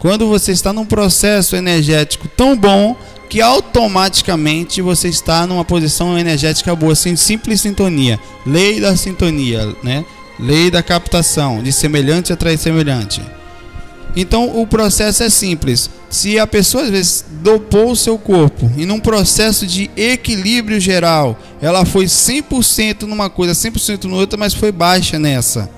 Quando 0.00 0.26
você 0.26 0.50
está 0.50 0.72
num 0.72 0.86
processo 0.86 1.54
energético 1.54 2.26
tão 2.26 2.56
bom 2.56 2.96
que 3.30 3.40
automaticamente 3.40 4.82
você 4.82 5.08
está 5.08 5.46
numa 5.46 5.64
posição 5.64 6.18
energética 6.18 6.74
boa, 6.74 6.96
sem 6.96 7.14
simples 7.14 7.60
sintonia. 7.60 8.18
Lei 8.44 8.80
da 8.80 8.96
sintonia, 8.96 9.72
né? 9.84 10.04
Lei 10.36 10.68
da 10.68 10.82
captação, 10.82 11.62
de 11.62 11.72
semelhante 11.72 12.32
atrai 12.32 12.56
semelhante. 12.56 13.22
Então 14.16 14.60
o 14.60 14.66
processo 14.66 15.22
é 15.22 15.30
simples. 15.30 15.88
Se 16.10 16.40
a 16.40 16.46
pessoa 16.46 16.82
às 16.82 16.90
vezes 16.90 17.24
dopou 17.40 17.92
o 17.92 17.96
seu 17.96 18.18
corpo 18.18 18.68
e 18.76 18.84
num 18.84 18.98
processo 18.98 19.64
de 19.64 19.88
equilíbrio 19.96 20.80
geral, 20.80 21.38
ela 21.62 21.84
foi 21.84 22.06
100% 22.06 23.02
numa 23.02 23.30
coisa, 23.30 23.52
100% 23.52 24.04
no 24.04 24.16
outra, 24.16 24.36
mas 24.36 24.54
foi 24.54 24.72
baixa 24.72 25.20
nessa. 25.20 25.70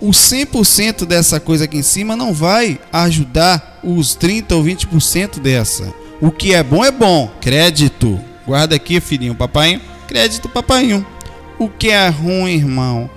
O 0.00 0.10
100% 0.10 1.04
dessa 1.04 1.40
coisa 1.40 1.64
aqui 1.64 1.78
em 1.78 1.82
cima 1.82 2.14
não 2.14 2.32
vai 2.32 2.78
ajudar 2.92 3.80
os 3.82 4.14
30 4.14 4.54
ou 4.54 4.62
20% 4.62 5.40
dessa. 5.40 6.05
O 6.20 6.30
que 6.30 6.54
é 6.54 6.62
bom 6.62 6.84
é 6.84 6.90
bom. 6.90 7.30
Crédito. 7.40 8.20
Guarda 8.46 8.76
aqui, 8.76 9.00
filhinho, 9.00 9.34
papai. 9.34 9.80
Crédito, 10.08 10.48
papai. 10.48 11.04
O 11.58 11.68
que 11.68 11.90
é 11.90 12.08
ruim, 12.08 12.52
irmão? 12.52 13.10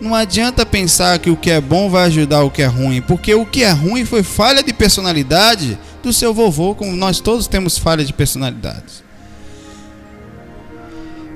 Não 0.00 0.14
adianta 0.14 0.64
pensar 0.64 1.18
que 1.18 1.28
o 1.28 1.36
que 1.36 1.50
é 1.50 1.60
bom 1.60 1.90
vai 1.90 2.06
ajudar 2.06 2.44
o 2.44 2.50
que 2.50 2.62
é 2.62 2.66
ruim, 2.66 3.02
porque 3.02 3.34
o 3.34 3.44
que 3.44 3.64
é 3.64 3.70
ruim 3.70 4.04
foi 4.04 4.22
falha 4.22 4.62
de 4.62 4.72
personalidade 4.72 5.76
do 6.02 6.12
seu 6.12 6.32
vovô, 6.32 6.74
como 6.74 6.92
nós 6.92 7.18
todos 7.18 7.48
temos 7.48 7.76
falha 7.76 8.04
de 8.04 8.12
personalidade. 8.12 9.04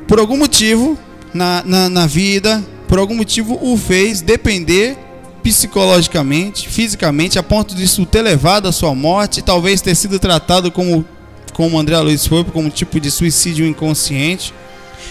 Por 0.06 0.20
algum 0.20 0.36
motivo 0.36 0.96
na, 1.34 1.62
na, 1.66 1.88
na 1.88 2.06
vida, 2.06 2.62
por 2.86 2.98
algum 2.98 3.16
motivo 3.16 3.58
o 3.60 3.76
fez 3.76 4.20
depender 4.20 4.96
psicologicamente, 5.42 6.68
fisicamente, 6.68 7.38
a 7.38 7.42
ponto 7.42 7.74
disso 7.74 8.06
ter 8.06 8.22
levado 8.22 8.68
à 8.68 8.72
sua 8.72 8.94
morte, 8.94 9.42
talvez 9.42 9.80
ter 9.80 9.94
sido 9.94 10.18
tratado 10.18 10.70
como, 10.70 11.04
como 11.52 11.78
André 11.78 11.98
Luiz 11.98 12.26
foi, 12.26 12.44
como 12.44 12.68
um 12.68 12.70
tipo 12.70 13.00
de 13.00 13.10
suicídio 13.10 13.66
inconsciente. 13.66 14.54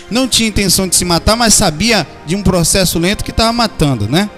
Não 0.09 0.27
tinha 0.27 0.49
intenção 0.49 0.87
de 0.87 0.95
se 0.95 1.05
matar, 1.05 1.35
mas 1.35 1.53
sabia 1.53 2.07
de 2.25 2.35
um 2.35 2.43
processo 2.43 2.97
lento 2.97 3.23
que 3.23 3.31
estava 3.31 3.51
matando, 3.51 4.07
né? 4.07 4.29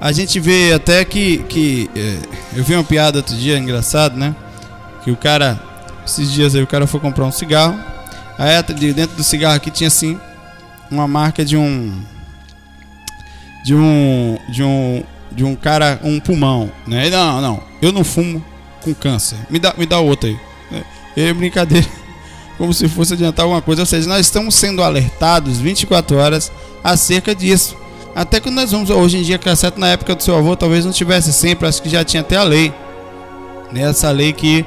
A 0.00 0.12
gente 0.12 0.38
vê 0.38 0.72
até 0.72 1.04
que, 1.04 1.38
que 1.48 1.90
é, 1.96 2.18
eu 2.56 2.62
vi 2.62 2.74
uma 2.74 2.84
piada 2.84 3.18
outro 3.18 3.34
dia, 3.34 3.58
engraçado, 3.58 4.16
né? 4.16 4.34
Que 5.02 5.10
o 5.10 5.16
cara, 5.16 5.60
esses 6.06 6.30
dias 6.30 6.54
aí, 6.54 6.62
o 6.62 6.66
cara 6.66 6.86
foi 6.86 7.00
comprar 7.00 7.24
um 7.24 7.32
cigarro. 7.32 7.78
Aí 8.38 8.62
dentro 8.94 9.16
do 9.16 9.24
cigarro 9.24 9.56
aqui 9.56 9.70
tinha 9.70 9.88
assim 9.88 10.18
uma 10.90 11.08
marca 11.08 11.44
de 11.44 11.56
um 11.56 11.92
de 13.64 13.74
um 13.74 14.38
de 14.48 14.62
um 14.62 15.02
de 15.30 15.44
um 15.44 15.54
cara 15.54 16.00
um 16.02 16.18
pulmão, 16.18 16.70
né? 16.86 17.10
Não, 17.10 17.40
não, 17.40 17.62
eu 17.80 17.92
não 17.92 18.04
fumo 18.04 18.42
com 18.82 18.94
câncer. 18.94 19.36
Me 19.50 19.58
dá 19.58 19.74
me 19.76 19.86
dá 19.86 20.00
outro 20.00 20.28
aí. 20.28 20.38
É, 21.16 21.28
é 21.28 21.32
brincadeira. 21.32 21.86
Como 22.56 22.74
se 22.74 22.88
fosse 22.88 23.14
adiantar 23.14 23.44
alguma 23.44 23.62
coisa, 23.62 23.82
ou 23.82 23.86
seja, 23.86 24.08
nós 24.08 24.20
estamos 24.20 24.54
sendo 24.54 24.82
alertados 24.82 25.58
24 25.58 26.16
horas 26.16 26.50
acerca 26.82 27.32
disso. 27.32 27.76
Até 28.16 28.40
que 28.40 28.50
nós 28.50 28.72
vamos 28.72 28.90
hoje 28.90 29.18
em 29.18 29.22
dia, 29.22 29.38
certo 29.54 29.78
na 29.78 29.88
época 29.88 30.12
do 30.12 30.22
seu 30.24 30.36
avô, 30.36 30.56
talvez 30.56 30.84
não 30.84 30.90
tivesse 30.90 31.32
sempre, 31.32 31.68
acho 31.68 31.80
que 31.80 31.88
já 31.88 32.04
tinha 32.04 32.20
até 32.20 32.36
a 32.36 32.42
lei. 32.42 32.74
Nessa 33.70 34.10
lei 34.10 34.32
que 34.32 34.66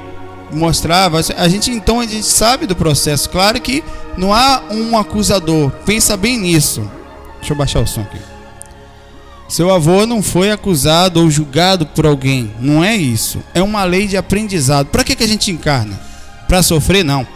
mostrava, 0.50 1.20
a 1.36 1.48
gente 1.48 1.70
então 1.70 2.00
a 2.00 2.06
gente 2.06 2.24
sabe 2.24 2.66
do 2.66 2.74
processo. 2.74 3.28
Claro 3.28 3.60
que 3.60 3.84
não 4.16 4.32
há 4.32 4.62
um 4.70 4.96
acusador. 4.96 5.70
Pensa 5.84 6.16
bem 6.16 6.38
nisso. 6.38 6.88
Deixa 7.38 7.52
eu 7.52 7.56
baixar 7.56 7.80
o 7.80 7.86
som 7.86 8.00
aqui. 8.00 8.31
Seu 9.52 9.70
avô 9.70 10.06
não 10.06 10.22
foi 10.22 10.50
acusado 10.50 11.20
ou 11.20 11.30
julgado 11.30 11.84
por 11.84 12.06
alguém. 12.06 12.50
Não 12.58 12.82
é 12.82 12.96
isso. 12.96 13.42
É 13.52 13.62
uma 13.62 13.84
lei 13.84 14.06
de 14.06 14.16
aprendizado. 14.16 14.86
Para 14.86 15.04
que, 15.04 15.14
que 15.14 15.22
a 15.22 15.28
gente 15.28 15.50
encarna? 15.50 16.00
Para 16.48 16.62
sofrer? 16.62 17.04
Não. 17.04 17.26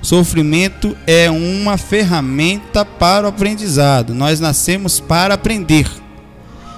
Sofrimento 0.00 0.96
é 1.08 1.28
uma 1.28 1.76
ferramenta 1.76 2.84
para 2.84 3.26
o 3.26 3.28
aprendizado. 3.28 4.14
Nós 4.14 4.38
nascemos 4.38 5.00
para 5.00 5.34
aprender. 5.34 5.90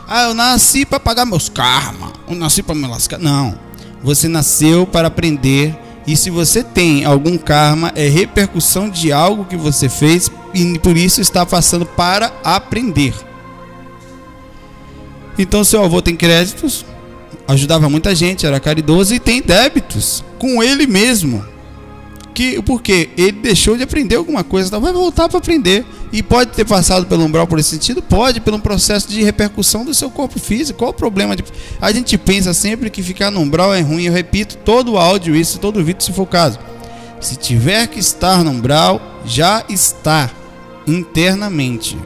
Ah, 0.09 0.23
eu 0.23 0.33
nasci 0.33 0.87
para 0.87 0.99
pagar 0.99 1.27
meus 1.27 1.51
karma. 1.51 2.11
Eu 2.27 2.35
nasci 2.35 2.63
para 2.63 2.75
me 2.75 2.87
lascar. 2.87 3.19
Não. 3.19 3.59
Você 4.03 4.29
nasceu 4.29 4.87
para 4.87 5.09
aprender. 5.09 5.77
E 6.07 6.17
se 6.17 6.31
você 6.31 6.65
tem 6.65 7.05
algum 7.05 7.37
karma, 7.37 7.93
é 7.95 8.09
repercussão 8.09 8.89
de 8.89 9.13
algo 9.13 9.45
que 9.45 9.59
você 9.59 9.91
fez 9.91 10.31
e 10.55 10.79
por 10.79 10.97
isso 10.97 11.21
está 11.21 11.45
passando 11.45 11.85
para 11.85 12.33
aprender. 12.43 13.13
Então 15.39 15.65
seu 15.65 15.83
avô 15.85 16.03
tem 16.03 16.15
créditos, 16.15 16.85
ajudava 17.49 17.89
muita 17.89 18.15
gente, 18.15 18.47
era 18.47 18.61
caridoso 18.61 19.15
e 19.15 19.21
tem 19.21 19.41
débitos 19.41 20.25
com 20.39 20.63
ele 20.63 20.87
mesmo. 20.87 21.45
Que 22.35 22.63
porque 22.63 23.11
ele 23.17 23.33
deixou 23.33 23.77
de 23.77 23.83
aprender 23.83 24.17
alguma 24.17 24.43
coisa, 24.43 24.69
então 24.69 24.81
vai 24.81 24.93
voltar 24.93 25.29
para 25.29 25.39
aprender 25.39 25.85
e 26.11 26.23
pode 26.23 26.53
ter 26.53 26.65
passado 26.65 27.07
pelo 27.07 27.25
umbral 27.25 27.47
por 27.47 27.59
esse 27.59 27.71
sentido, 27.71 28.01
pode 28.03 28.41
pelo 28.41 28.59
processo 28.59 29.07
de 29.09 29.23
repercussão 29.23 29.85
do 29.85 29.93
seu 29.93 30.11
corpo 30.11 30.39
físico. 30.39 30.79
Qual 30.79 30.91
o 30.91 30.95
problema 30.95 31.37
de 31.37 31.45
a 31.81 31.93
gente 31.93 32.17
pensa 32.17 32.55
sempre 32.55 32.89
que 32.89 33.03
ficar 33.03 33.31
no 33.31 33.41
umbral 33.41 33.75
é 33.75 33.81
ruim. 33.81 34.05
Eu 34.05 34.13
repito 34.13 34.57
todo 34.59 34.93
o 34.93 34.99
áudio 34.99 35.37
isso, 35.37 35.59
todo 35.59 35.81
o 35.81 35.85
vídeo 35.85 36.03
se 36.03 36.13
for 36.13 36.23
o 36.23 36.27
caso. 36.27 36.59
Se 37.21 37.37
tiver 37.37 37.87
que 37.87 38.01
estar 38.01 38.43
no 38.43 38.51
umbral, 38.51 39.21
já 39.27 39.63
está 39.69 40.31
internamente 40.87 41.97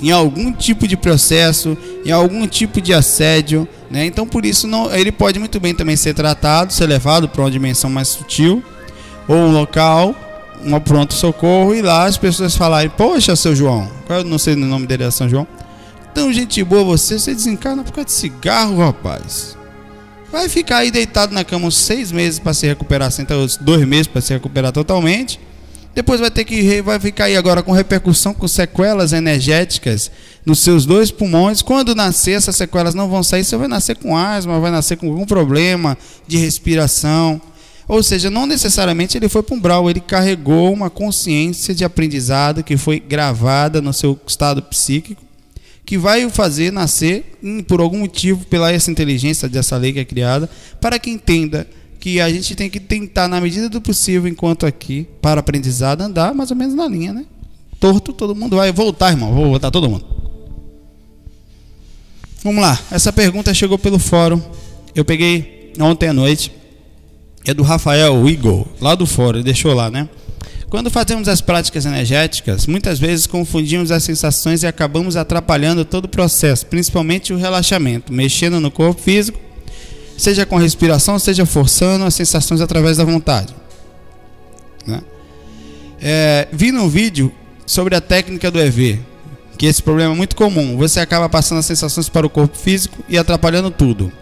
em 0.00 0.10
algum 0.10 0.52
tipo 0.52 0.86
de 0.86 0.96
processo, 0.96 1.76
em 2.04 2.10
algum 2.10 2.46
tipo 2.46 2.80
de 2.80 2.92
assédio, 2.92 3.66
né? 3.90 4.04
Então 4.06 4.26
por 4.26 4.44
isso 4.44 4.66
não, 4.66 4.94
ele 4.94 5.12
pode 5.12 5.38
muito 5.38 5.58
bem 5.58 5.74
também 5.74 5.96
ser 5.96 6.14
tratado, 6.14 6.72
ser 6.72 6.86
levado 6.86 7.28
para 7.28 7.42
uma 7.42 7.50
dimensão 7.50 7.88
mais 7.88 8.08
sutil 8.08 8.62
ou 9.28 9.36
um 9.36 9.52
local 9.52 10.14
uma 10.62 10.80
pronto-socorro 10.80 11.74
e 11.74 11.82
lá 11.82 12.04
as 12.04 12.16
pessoas 12.16 12.56
falarem: 12.56 12.90
Poxa, 12.90 13.36
seu 13.36 13.54
João, 13.54 13.90
eu 14.08 14.24
não 14.24 14.38
sei 14.38 14.54
o 14.54 14.56
nome 14.56 14.86
dele, 14.86 15.04
é 15.04 15.10
São 15.10 15.28
João. 15.28 15.46
Tão 16.14 16.32
gente 16.32 16.62
boa 16.64 16.82
você, 16.82 17.18
você 17.18 17.34
desencarna 17.34 17.84
por 17.84 17.92
causa 17.92 18.06
de 18.06 18.12
cigarro, 18.12 18.78
rapaz. 18.78 19.56
Vai 20.32 20.48
ficar 20.48 20.78
aí 20.78 20.90
deitado 20.90 21.32
na 21.32 21.44
cama 21.44 21.66
uns 21.66 21.76
seis 21.76 22.10
meses 22.10 22.38
para 22.38 22.54
se 22.54 22.66
recuperar, 22.66 23.10
dois 23.60 23.86
meses 23.86 24.06
para 24.06 24.20
se 24.20 24.32
recuperar 24.32 24.72
totalmente. 24.72 25.38
Depois 25.96 26.20
vai 26.20 26.30
ter 26.30 26.44
que 26.44 26.82
vai 26.82 27.00
ficar 27.00 27.24
aí 27.24 27.38
agora 27.38 27.62
com 27.62 27.72
repercussão, 27.72 28.34
com 28.34 28.46
sequelas 28.46 29.14
energéticas 29.14 30.10
nos 30.44 30.58
seus 30.58 30.84
dois 30.84 31.10
pulmões. 31.10 31.62
Quando 31.62 31.94
nascer, 31.94 32.32
essas 32.32 32.54
sequelas 32.54 32.94
não 32.94 33.08
vão 33.08 33.22
sair. 33.22 33.42
Você 33.42 33.56
vai 33.56 33.66
nascer 33.66 33.96
com 33.96 34.14
asma, 34.14 34.60
vai 34.60 34.70
nascer 34.70 34.98
com 34.98 35.08
algum 35.08 35.24
problema 35.24 35.96
de 36.28 36.36
respiração. 36.36 37.40
Ou 37.88 38.02
seja, 38.02 38.28
não 38.28 38.44
necessariamente 38.44 39.16
ele 39.16 39.26
foi 39.26 39.42
para 39.42 39.54
um 39.54 39.60
brau, 39.60 39.88
ele 39.88 40.00
carregou 40.00 40.70
uma 40.70 40.90
consciência 40.90 41.74
de 41.74 41.82
aprendizado 41.82 42.62
que 42.62 42.76
foi 42.76 43.00
gravada 43.00 43.80
no 43.80 43.94
seu 43.94 44.20
estado 44.26 44.60
psíquico, 44.60 45.24
que 45.86 45.96
vai 45.96 46.26
o 46.26 46.30
fazer 46.30 46.70
nascer, 46.70 47.38
por 47.66 47.80
algum 47.80 48.00
motivo, 48.00 48.44
pela 48.44 48.70
essa 48.70 48.90
inteligência 48.90 49.48
dessa 49.48 49.78
lei 49.78 49.94
que 49.94 50.00
é 50.00 50.04
criada, 50.04 50.50
para 50.78 50.98
que 50.98 51.08
entenda 51.08 51.66
que 52.06 52.20
a 52.20 52.30
gente 52.30 52.54
tem 52.54 52.70
que 52.70 52.78
tentar, 52.78 53.26
na 53.26 53.40
medida 53.40 53.68
do 53.68 53.80
possível, 53.80 54.30
enquanto 54.30 54.64
aqui, 54.64 55.08
para 55.20 55.40
aprendizado, 55.40 56.02
andar 56.02 56.32
mais 56.32 56.52
ou 56.52 56.56
menos 56.56 56.72
na 56.72 56.86
linha, 56.86 57.12
né? 57.12 57.26
Torto, 57.80 58.12
todo 58.12 58.32
mundo 58.32 58.54
vai 58.54 58.70
voltar, 58.70 59.10
irmão. 59.10 59.34
Vou 59.34 59.46
voltar 59.46 59.72
todo 59.72 59.90
mundo. 59.90 60.06
Vamos 62.44 62.62
lá. 62.62 62.78
Essa 62.92 63.12
pergunta 63.12 63.52
chegou 63.52 63.76
pelo 63.76 63.98
fórum. 63.98 64.40
Eu 64.94 65.04
peguei 65.04 65.72
ontem 65.80 66.08
à 66.08 66.12
noite. 66.12 66.52
É 67.44 67.52
do 67.52 67.64
Rafael 67.64 68.28
Igor, 68.28 68.68
lá 68.80 68.94
do 68.94 69.04
fórum. 69.04 69.38
Ele 69.38 69.44
deixou 69.46 69.74
lá, 69.74 69.90
né? 69.90 70.08
Quando 70.70 70.92
fazemos 70.92 71.26
as 71.26 71.40
práticas 71.40 71.86
energéticas, 71.86 72.68
muitas 72.68 73.00
vezes 73.00 73.26
confundimos 73.26 73.90
as 73.90 74.04
sensações 74.04 74.62
e 74.62 74.66
acabamos 74.68 75.16
atrapalhando 75.16 75.84
todo 75.84 76.04
o 76.04 76.08
processo, 76.08 76.66
principalmente 76.66 77.32
o 77.32 77.36
relaxamento, 77.36 78.12
mexendo 78.12 78.60
no 78.60 78.70
corpo 78.70 79.02
físico 79.02 79.45
seja 80.16 80.46
com 80.46 80.56
respiração, 80.56 81.18
seja 81.18 81.44
forçando 81.44 82.04
as 82.04 82.14
sensações 82.14 82.60
através 82.60 82.96
da 82.96 83.04
vontade. 83.04 83.54
Né? 84.86 85.00
É, 86.00 86.48
vi 86.52 86.72
no 86.72 86.88
vídeo 86.88 87.32
sobre 87.66 87.94
a 87.94 88.00
técnica 88.00 88.50
do 88.50 88.60
EV, 88.60 89.00
que 89.58 89.66
esse 89.66 89.82
problema 89.82 90.14
é 90.14 90.16
muito 90.16 90.36
comum. 90.36 90.76
Você 90.76 91.00
acaba 91.00 91.28
passando 91.28 91.58
as 91.58 91.66
sensações 91.66 92.08
para 92.08 92.26
o 92.26 92.30
corpo 92.30 92.56
físico 92.56 93.02
e 93.08 93.18
atrapalhando 93.18 93.70
tudo. 93.70 94.12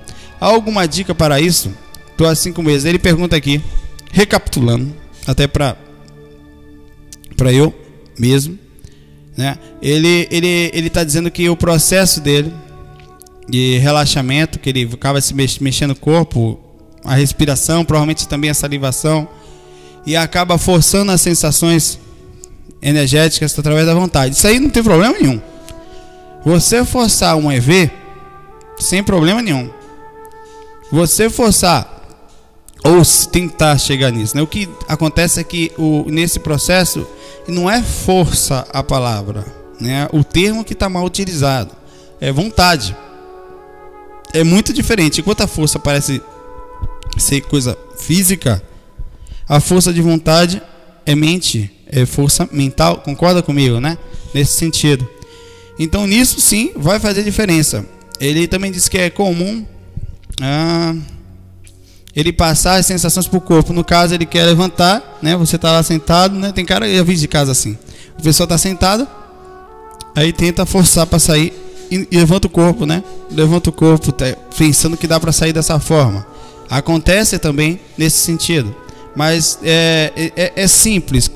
Há 0.41 0.47
alguma 0.47 0.87
dica 0.87 1.15
para 1.15 1.41
isso? 1.41 1.73
Estou 2.11 2.27
há 2.27 2.35
cinco 2.35 2.63
meses. 2.63 2.85
Ele 2.85 2.99
pergunta 2.99 3.37
aqui, 3.37 3.61
recapitulando, 4.13 4.95
até 5.27 5.47
para 5.47 5.77
para 7.37 7.53
eu 7.53 7.75
mesmo, 8.17 8.57
né? 9.37 9.59
Ele 9.83 10.29
ele 10.31 10.71
ele 10.73 10.87
está 10.87 11.03
dizendo 11.03 11.29
que 11.31 11.49
o 11.49 11.57
processo 11.57 12.21
dele 12.21 12.53
de 13.49 13.79
relaxamento, 13.79 14.59
que 14.59 14.71
ele 14.71 14.91
acaba 14.93 15.21
se 15.21 15.35
mexendo 15.35 15.91
o 15.91 15.97
corpo, 15.97 16.59
a 17.05 17.15
respiração, 17.15 17.85
provavelmente 17.85 18.27
também 18.27 18.51
a 18.51 18.55
salivação, 18.55 19.29
e 20.07 20.17
acaba 20.17 20.59
forçando 20.59 21.13
as 21.13 21.21
sensações 21.21 21.99
energéticas 22.81 23.59
através 23.59 23.87
da 23.87 23.95
vontade. 23.95 24.35
Isso 24.35 24.47
aí 24.47 24.59
não 24.59 24.71
tem 24.71 24.83
problema 24.83 25.15
nenhum. 25.19 25.41
Você 26.45 26.85
forçar 26.85 27.37
um 27.37 27.51
EV, 27.51 27.91
sem 28.79 29.03
problema 29.03 29.41
nenhum. 29.41 29.71
Você 30.93 31.31
forçar 31.31 31.91
ou 32.85 33.03
tentar 33.33 33.79
chegar 33.79 34.11
nisso, 34.11 34.37
né? 34.37 34.43
O 34.43 34.47
que 34.47 34.69
acontece 34.87 35.41
é 35.41 35.45
que 35.45 35.73
o, 35.79 36.05
nesse 36.07 36.39
processo 36.39 37.07
não 37.49 37.71
é 37.71 37.83
força 37.83 38.67
a 38.71 38.83
palavra, 38.83 39.45
né? 39.81 40.07
O 40.13 40.23
termo 40.23 40.63
que 40.63 40.75
está 40.75 40.89
mal 40.89 41.05
utilizado 41.05 41.71
é 42.21 42.31
vontade 42.31 42.95
é 44.35 44.45
muito 44.45 44.73
diferente. 44.73 45.21
Enquanto 45.21 45.43
a 45.43 45.47
força 45.47 45.79
parece 45.79 46.21
ser 47.17 47.41
coisa 47.43 47.79
física, 47.97 48.63
a 49.49 49.61
força 49.61 49.93
de 49.93 50.03
vontade 50.03 50.61
é 51.07 51.15
mente, 51.15 51.71
é 51.87 52.05
força 52.05 52.47
mental. 52.51 52.99
Concorda 52.99 53.43
comigo, 53.43 53.81
né? 53.81 53.97
Nesse 54.35 54.59
sentido. 54.59 55.09
Então, 55.79 56.07
nisso 56.07 56.41
sim 56.41 56.73
vai 56.77 56.99
fazer 56.99 57.23
diferença. 57.23 57.87
Ele 58.21 58.47
também 58.47 58.71
diz 58.71 58.89
que 58.89 58.99
é 58.99 59.09
comum 59.09 59.65
ah, 60.43 60.95
ele 62.15 62.33
passar 62.33 62.75
as 62.75 62.87
sensações 62.87 63.29
para 63.29 63.39
o 63.39 63.41
corpo. 63.41 63.73
No 63.73 63.85
caso, 63.85 64.15
ele 64.15 64.27
quer 64.27 64.45
levantar, 64.45 65.19
né? 65.23 65.37
Você 65.37 65.57
está 65.57 65.71
lá 65.73 65.83
sentado, 65.83 66.35
né? 66.37 66.51
Tem 66.53 66.65
cara, 66.65 66.89
eu 66.89 67.05
vi 67.05 67.17
de 67.17 67.29
casa 67.29 67.53
assim. 67.53 67.79
O 68.19 68.23
pessoal 68.23 68.45
está 68.45 68.59
sentado, 68.59 69.07
aí 70.15 70.33
tenta 70.33 70.67
forçar 70.67 71.07
para 71.07 71.19
sair 71.19 71.53
e, 71.91 72.09
levanta 72.11 72.47
o 72.47 72.51
corpo, 72.51 72.87
né? 72.87 73.03
Levanta 73.31 73.71
o 73.71 73.73
corpo, 73.73 74.13
tá, 74.13 74.27
pensando 74.57 74.97
que 74.97 75.07
dá 75.07 75.19
para 75.19 75.33
sair 75.33 75.53
dessa 75.53 75.79
forma. 75.79 76.27
Acontece 76.71 77.39
também 77.39 77.81
nesse 77.97 78.19
sentido. 78.19 78.75
Mas 79.15 79.59
é, 79.63 80.13
é, 80.37 80.53
é, 80.57 80.67
simples. 80.67 81.31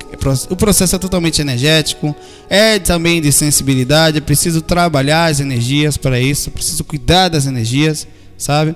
O 0.49 0.55
processo 0.55 0.95
é 0.95 0.99
totalmente 0.99 1.41
energético. 1.41 2.13
É 2.49 2.77
também 2.77 3.21
de 3.21 3.31
sensibilidade. 3.31 4.17
É 4.17 4.21
preciso 4.21 4.61
trabalhar 4.61 5.25
as 5.25 5.39
energias 5.39 5.95
para 5.95 6.19
isso. 6.19 6.49
É 6.49 6.51
preciso 6.51 6.83
cuidar 6.83 7.29
das 7.29 7.45
energias, 7.45 8.05
sabe? 8.37 8.75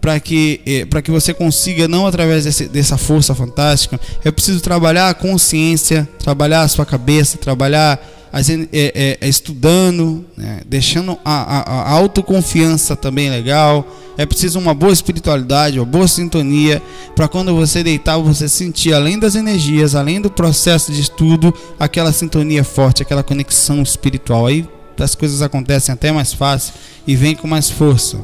Para 0.00 0.18
que, 0.18 0.60
é, 0.66 1.02
que 1.02 1.10
você 1.10 1.32
consiga, 1.32 1.86
não 1.86 2.06
através 2.06 2.44
desse, 2.44 2.66
dessa 2.66 2.96
força 2.96 3.34
fantástica, 3.34 4.00
é 4.24 4.30
preciso 4.30 4.60
trabalhar 4.60 5.10
a 5.10 5.14
consciência, 5.14 6.08
trabalhar 6.18 6.62
a 6.62 6.68
sua 6.68 6.86
cabeça, 6.86 7.38
trabalhar 7.38 8.00
é, 8.32 8.68
é, 8.72 9.18
é, 9.20 9.28
estudando, 9.28 10.24
né? 10.36 10.60
deixando 10.66 11.18
a, 11.24 11.58
a, 11.58 11.60
a, 11.60 11.90
autoconfiança 11.90 12.94
também 12.94 13.28
legal. 13.28 13.86
É 14.16 14.24
preciso 14.24 14.58
uma 14.58 14.72
boa 14.72 14.92
espiritualidade, 14.92 15.80
uma 15.80 15.86
boa 15.86 16.06
sintonia, 16.06 16.80
para 17.16 17.26
quando 17.26 17.54
você 17.54 17.82
deitar, 17.82 18.18
você 18.18 18.48
sentir, 18.48 18.92
além 18.92 19.18
das 19.18 19.34
energias, 19.34 19.94
além 19.94 20.20
do 20.20 20.30
processo 20.30 20.92
de 20.92 21.00
estudo, 21.00 21.52
aquela 21.78 22.12
sintonia 22.12 22.62
forte, 22.62 23.02
aquela 23.02 23.22
conexão 23.22 23.82
espiritual. 23.82 24.46
Aí 24.46 24.68
as 24.98 25.14
coisas 25.14 25.42
acontecem 25.42 25.92
até 25.92 26.12
mais 26.12 26.32
fácil 26.32 26.74
e 27.06 27.16
vem 27.16 27.34
com 27.34 27.48
mais 27.48 27.68
força. 27.68 28.18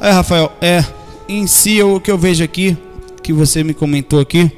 É, 0.00 0.10
Rafael, 0.10 0.52
é 0.60 0.84
em 1.28 1.46
si 1.46 1.82
o 1.82 2.00
que 2.00 2.10
eu 2.10 2.16
vejo 2.16 2.42
aqui, 2.42 2.78
que 3.22 3.32
você 3.32 3.62
me 3.64 3.74
comentou 3.74 4.20
aqui, 4.20 4.50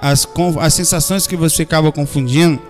as, 0.00 0.28
as 0.60 0.74
sensações 0.74 1.26
que 1.26 1.36
você 1.36 1.62
acaba 1.62 1.90
confundindo 1.90 2.60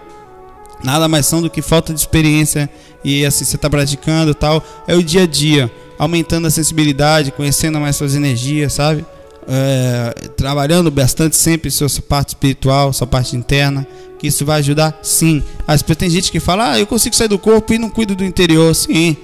nada 0.82 1.08
mais 1.08 1.26
são 1.26 1.42
do 1.42 1.50
que 1.50 1.62
falta 1.62 1.92
de 1.92 1.98
experiência 1.98 2.68
e 3.02 3.24
assim 3.24 3.44
você 3.44 3.56
está 3.56 3.68
praticando 3.68 4.34
tal 4.34 4.62
é 4.86 4.94
o 4.94 5.02
dia 5.02 5.22
a 5.22 5.26
dia 5.26 5.70
aumentando 5.98 6.46
a 6.46 6.50
sensibilidade 6.50 7.32
conhecendo 7.32 7.80
mais 7.80 7.96
suas 7.96 8.14
energias 8.14 8.74
sabe? 8.74 9.04
É, 9.48 10.12
trabalhando 10.36 10.90
bastante 10.90 11.36
sempre 11.36 11.70
sua 11.70 11.88
parte 12.08 12.30
espiritual 12.30 12.92
sua 12.92 13.06
parte 13.06 13.36
interna 13.36 13.86
que 14.18 14.26
isso 14.26 14.44
vai 14.44 14.58
ajudar 14.58 14.98
sim. 15.02 15.42
As 15.66 15.82
tem 15.82 16.10
gente 16.10 16.32
que 16.32 16.40
fala 16.40 16.72
ah 16.72 16.78
eu 16.78 16.86
consigo 16.86 17.14
sair 17.14 17.28
do 17.28 17.38
corpo 17.38 17.72
e 17.72 17.78
não 17.78 17.90
cuido 17.90 18.14
do 18.14 18.24
interior. 18.24 18.74
Sim. 18.74 19.16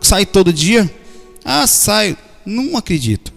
Sai 0.00 0.26
todo 0.26 0.52
dia? 0.52 0.88
Ah 1.44 1.66
sai 1.66 2.16
não 2.44 2.76
acredito. 2.76 3.32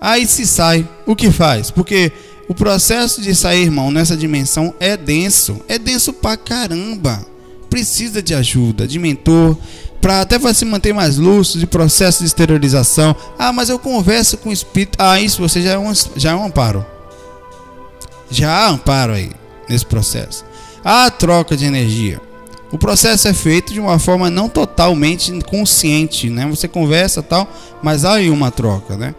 Aí 0.00 0.26
se 0.26 0.46
sai 0.46 0.86
o 1.06 1.14
que 1.14 1.30
faz? 1.30 1.70
Porque 1.70 2.12
o 2.48 2.54
processo 2.54 3.20
de 3.20 3.34
sair, 3.34 3.62
irmão, 3.62 3.90
nessa 3.90 4.16
dimensão 4.16 4.74
é 4.80 4.96
denso. 4.96 5.60
É 5.68 5.78
denso 5.78 6.12
pra 6.12 6.36
caramba. 6.36 7.24
Precisa 7.70 8.22
de 8.22 8.34
ajuda, 8.34 8.86
de 8.86 8.98
mentor, 8.98 9.56
para 10.00 10.20
até 10.20 10.38
você 10.38 10.64
manter 10.64 10.92
mais 10.92 11.16
lúcido, 11.16 11.60
de 11.60 11.66
processo 11.66 12.20
de 12.20 12.26
exteriorização. 12.26 13.16
Ah, 13.38 13.52
mas 13.52 13.68
eu 13.70 13.78
converso 13.78 14.36
com 14.36 14.50
o 14.50 14.52
espírito. 14.52 14.98
Ah, 14.98 15.20
isso 15.20 15.40
você 15.40 15.62
já 15.62 15.72
é 15.72 15.78
um, 15.78 15.92
já 16.16 16.32
é 16.32 16.34
um 16.34 16.44
amparo. 16.44 16.84
Já 18.30 18.50
há 18.50 18.68
amparo 18.68 19.12
aí 19.12 19.30
nesse 19.68 19.86
processo. 19.86 20.44
Há 20.84 21.08
troca 21.10 21.56
de 21.56 21.64
energia. 21.64 22.20
O 22.72 22.78
processo 22.78 23.28
é 23.28 23.34
feito 23.34 23.72
de 23.72 23.78
uma 23.78 23.98
forma 23.98 24.30
não 24.30 24.48
totalmente 24.48 25.30
consciente, 25.42 26.30
né? 26.30 26.46
Você 26.46 26.66
conversa 26.66 27.22
tal, 27.22 27.46
mas 27.82 28.04
há 28.04 28.14
aí 28.14 28.30
uma 28.30 28.50
troca, 28.50 28.96
né? 28.96 29.14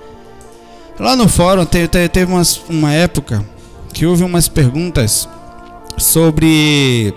Lá 0.99 1.15
no 1.15 1.27
fórum 1.27 1.65
teve, 1.65 1.87
teve 1.87 2.31
umas, 2.31 2.61
uma 2.69 2.93
época 2.93 3.43
que 3.93 4.05
houve 4.05 4.23
umas 4.23 4.47
perguntas 4.47 5.27
sobre 5.97 7.13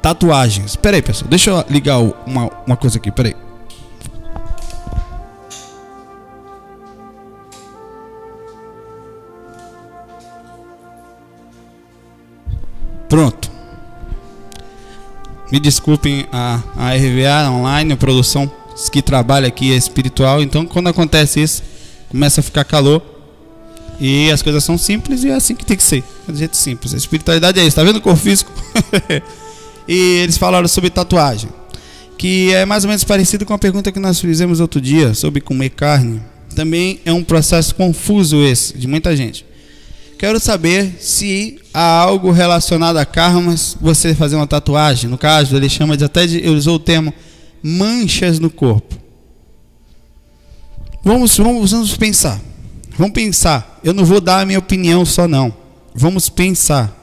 tatuagens. 0.00 0.74
Pera 0.76 0.96
aí, 0.96 1.02
pessoal, 1.02 1.28
deixa 1.28 1.50
eu 1.50 1.64
ligar 1.68 1.98
uma, 1.98 2.50
uma 2.66 2.76
coisa 2.76 2.98
aqui, 2.98 3.10
pera 3.10 3.28
aí. 3.28 3.36
Pronto. 13.08 13.50
Me 15.50 15.58
desculpem 15.58 16.26
a, 16.30 16.60
a 16.76 16.92
RVA 16.92 17.50
online, 17.50 17.94
a 17.94 17.96
produção 17.96 18.50
que 18.92 19.00
trabalha 19.00 19.48
aqui 19.48 19.72
é 19.72 19.76
espiritual. 19.76 20.42
Então, 20.42 20.66
quando 20.66 20.88
acontece 20.88 21.42
isso, 21.42 21.62
começa 22.08 22.40
a 22.40 22.42
ficar 22.42 22.64
calor. 22.64 23.02
E 24.00 24.30
as 24.30 24.42
coisas 24.42 24.62
são 24.62 24.78
simples 24.78 25.24
e 25.24 25.30
é 25.30 25.34
assim 25.34 25.54
que 25.54 25.64
tem 25.64 25.76
que 25.76 25.82
ser. 25.82 26.04
É 26.28 26.32
do 26.32 26.38
jeito 26.38 26.56
simples. 26.56 26.94
A 26.94 26.96
espiritualidade 26.96 27.58
é 27.58 27.64
isso. 27.64 27.76
Tá 27.76 27.82
vendo 27.82 27.96
o 27.96 28.00
corpo 28.00 28.20
físico? 28.20 28.52
e 29.88 30.20
eles 30.22 30.38
falaram 30.38 30.68
sobre 30.68 30.90
tatuagem. 30.90 31.50
Que 32.16 32.52
é 32.52 32.64
mais 32.64 32.84
ou 32.84 32.88
menos 32.88 33.04
parecido 33.04 33.44
com 33.44 33.54
a 33.54 33.58
pergunta 33.58 33.90
que 33.90 33.98
nós 33.98 34.20
fizemos 34.20 34.60
outro 34.60 34.80
dia 34.80 35.14
sobre 35.14 35.40
comer 35.40 35.70
carne. 35.70 36.22
Também 36.54 37.00
é 37.04 37.12
um 37.12 37.24
processo 37.24 37.74
confuso 37.74 38.42
esse, 38.42 38.76
de 38.76 38.86
muita 38.86 39.16
gente. 39.16 39.44
Quero 40.18 40.40
saber 40.40 40.96
se 40.98 41.60
há 41.72 42.00
algo 42.00 42.32
relacionado 42.32 42.96
a 42.96 43.04
karmas, 43.04 43.76
você 43.80 44.14
fazer 44.14 44.34
uma 44.34 44.48
tatuagem. 44.48 45.08
No 45.08 45.16
caso, 45.16 45.56
ele 45.56 45.68
chama 45.68 45.96
de 45.96 46.04
até 46.04 46.26
de, 46.26 46.38
ele 46.38 46.56
usou 46.56 46.74
o 46.74 46.80
termo 46.80 47.14
manchas 47.62 48.40
no 48.40 48.50
corpo. 48.50 48.96
Vamos, 51.08 51.38
vamos, 51.38 51.70
vamos 51.70 51.96
pensar. 51.96 52.38
Vamos 52.98 53.14
pensar. 53.14 53.80
Eu 53.82 53.94
não 53.94 54.04
vou 54.04 54.20
dar 54.20 54.42
a 54.42 54.44
minha 54.44 54.58
opinião 54.58 55.06
só 55.06 55.26
não. 55.26 55.56
Vamos 55.94 56.28
pensar. 56.28 56.94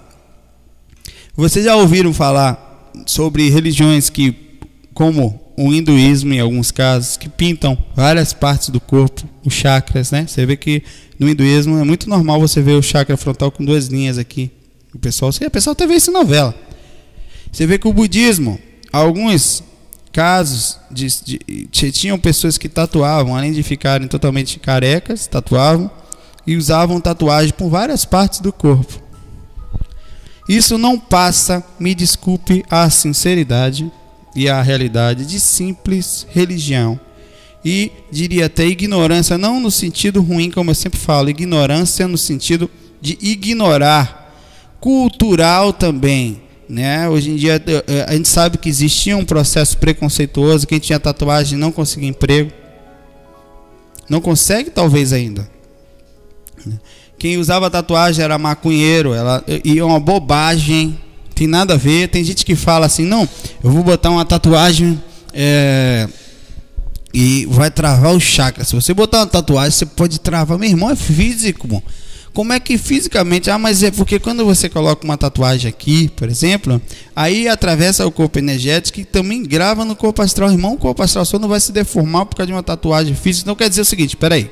Vocês 1.35 1.65
já 1.65 1.75
ouviram 1.75 2.13
falar 2.13 2.91
sobre 3.07 3.49
religiões 3.49 4.07
que, 4.07 4.59
como 4.93 5.41
o 5.57 5.73
hinduísmo 5.73 6.35
em 6.35 6.39
alguns 6.39 6.69
casos, 6.69 7.17
que 7.17 7.27
pintam 7.27 7.75
várias 7.95 8.31
partes 8.31 8.69
do 8.69 8.79
corpo, 8.79 9.27
os 9.43 9.55
chakras, 9.55 10.11
né? 10.11 10.27
Você 10.27 10.45
vê 10.45 10.55
que 10.55 10.83
no 11.17 11.27
hinduísmo 11.27 11.79
é 11.79 11.83
muito 11.83 12.07
normal 12.07 12.39
você 12.39 12.61
ver 12.61 12.73
o 12.73 12.83
chakra 12.83 13.17
frontal 13.17 13.49
com 13.49 13.65
duas 13.65 13.87
linhas 13.87 14.19
aqui. 14.19 14.51
O 14.93 14.99
pessoal, 14.99 15.31
o 15.31 15.49
pessoal 15.49 15.71
até 15.71 15.87
vê 15.87 15.95
isso 15.95 16.11
em 16.11 16.13
novela. 16.13 16.53
Você 17.51 17.65
vê 17.65 17.79
que 17.79 17.87
o 17.87 17.93
budismo, 17.93 18.59
alguns 18.93 19.63
casos 20.15 20.79
de, 20.89 21.07
de, 21.25 21.67
de, 21.69 21.91
tinham 21.91 22.17
pessoas 22.17 22.57
que 22.57 22.69
tatuavam, 22.69 23.35
além 23.35 23.51
de 23.51 23.61
ficarem 23.61 24.07
totalmente 24.07 24.57
carecas, 24.59 25.27
tatuavam 25.27 25.91
e 26.47 26.55
usavam 26.55 27.01
tatuagem 27.01 27.51
por 27.51 27.69
várias 27.69 28.05
partes 28.05 28.39
do 28.39 28.53
corpo. 28.53 28.97
Isso 30.47 30.77
não 30.77 30.97
passa, 30.97 31.61
me 31.77 31.93
desculpe, 31.93 32.63
a 32.69 32.89
sinceridade 32.89 33.91
e 34.33 34.47
a 34.47 34.61
realidade 34.61 35.25
de 35.25 35.37
simples 35.37 36.25
religião. 36.29 36.97
E 37.65 37.91
diria 38.09 38.45
até 38.45 38.65
ignorância, 38.65 39.37
não 39.37 39.59
no 39.59 39.69
sentido 39.69 40.21
ruim, 40.21 40.49
como 40.49 40.71
eu 40.71 40.75
sempre 40.75 40.97
falo, 40.97 41.29
ignorância 41.29 42.07
no 42.07 42.17
sentido 42.17 42.71
de 43.01 43.17
ignorar, 43.21 44.33
cultural 44.79 45.73
também 45.73 46.44
né? 46.67 47.07
Hoje 47.09 47.31
em 47.31 47.35
dia 47.35 47.61
a 48.07 48.13
gente 48.13 48.27
sabe 48.27 48.57
que 48.57 48.69
existia 48.69 49.15
um 49.15 49.25
processo 49.25 49.77
preconceituoso, 49.77 50.67
quem 50.67 50.79
tinha 50.79 50.99
tatuagem 50.99 51.57
não 51.57 51.71
conseguia 51.71 52.09
emprego. 52.09 52.51
Não 54.09 54.21
consegue 54.21 54.69
talvez 54.69 55.11
ainda. 55.13 55.47
Quem 57.17 57.37
usava 57.37 57.69
tatuagem 57.69 58.23
era 58.23 58.37
maconheiro, 58.37 59.13
ela 59.13 59.43
e 59.63 59.81
uma 59.81 59.99
bobagem, 59.99 60.99
tem 61.33 61.47
nada 61.47 61.73
a 61.73 61.77
ver. 61.77 62.09
Tem 62.09 62.23
gente 62.23 62.45
que 62.45 62.55
fala 62.55 62.85
assim, 62.85 63.05
não, 63.05 63.27
eu 63.63 63.71
vou 63.71 63.83
botar 63.83 64.09
uma 64.09 64.25
tatuagem 64.25 65.01
é, 65.33 66.07
e 67.13 67.45
vai 67.49 67.71
travar 67.71 68.13
o 68.13 68.19
chakra. 68.19 68.63
Se 68.63 68.75
você 68.75 68.93
botar 68.93 69.19
uma 69.19 69.27
tatuagem, 69.27 69.71
você 69.71 69.85
pode 69.85 70.19
travar. 70.19 70.57
Meu 70.57 70.69
irmão 70.69 70.89
é 70.89 70.95
físico. 70.95 71.81
Como 72.35 72.51
é 72.51 72.59
que 72.59 72.77
fisicamente? 72.77 73.49
Ah, 73.49 73.57
mas 73.57 73.81
é 73.81 73.89
porque 73.89 74.19
quando 74.19 74.43
você 74.43 74.67
coloca 74.67 75.05
uma 75.05 75.17
tatuagem 75.17 75.69
aqui, 75.69 76.09
por 76.09 76.27
exemplo, 76.27 76.81
aí 77.15 77.47
atravessa 77.47 78.05
o 78.05 78.11
corpo 78.11 78.37
energético 78.37 78.99
e 78.99 79.05
também 79.05 79.41
grava 79.41 79.85
no 79.85 79.95
corpo 79.95 80.21
astral. 80.21 80.51
Irmão, 80.51 80.73
o 80.73 80.77
corpo 80.77 81.01
astral 81.01 81.23
só 81.23 81.39
não 81.39 81.47
vai 81.47 81.61
se 81.61 81.71
deformar 81.71 82.25
por 82.25 82.35
causa 82.35 82.47
de 82.47 82.53
uma 82.53 82.61
tatuagem 82.61 83.15
física. 83.15 83.45
Então 83.45 83.55
quer 83.55 83.69
dizer 83.69 83.83
o 83.83 83.85
seguinte, 83.85 84.17
peraí. 84.17 84.51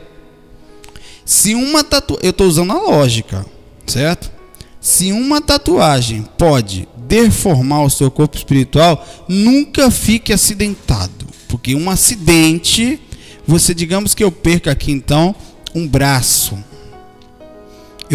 Se 1.25 1.53
uma 1.55 1.83
tatuagem. 1.83 2.25
Eu 2.25 2.29
estou 2.29 2.47
usando 2.47 2.71
a 2.71 2.81
lógica, 2.81 3.45
certo? 3.85 4.31
Se 4.79 5.11
uma 5.11 5.41
tatuagem 5.41 6.25
pode 6.37 6.87
deformar 6.95 7.83
o 7.83 7.89
seu 7.89 8.09
corpo 8.09 8.37
espiritual, 8.37 9.05
nunca 9.27 9.91
fique 9.91 10.31
acidentado. 10.31 11.27
Porque 11.49 11.75
um 11.75 11.89
acidente, 11.89 12.97
você 13.45 13.73
digamos 13.73 14.15
que 14.15 14.23
eu 14.23 14.31
perca 14.31 14.71
aqui 14.71 14.89
então 14.89 15.35
um 15.75 15.85
braço, 15.85 16.57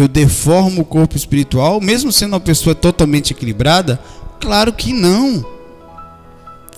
eu 0.01 0.07
deformo 0.07 0.81
o 0.81 0.85
corpo 0.85 1.15
espiritual, 1.15 1.79
mesmo 1.81 2.11
sendo 2.11 2.33
uma 2.33 2.39
pessoa 2.39 2.75
totalmente 2.75 3.31
equilibrada? 3.31 3.99
Claro 4.39 4.73
que 4.73 4.93
não. 4.93 5.45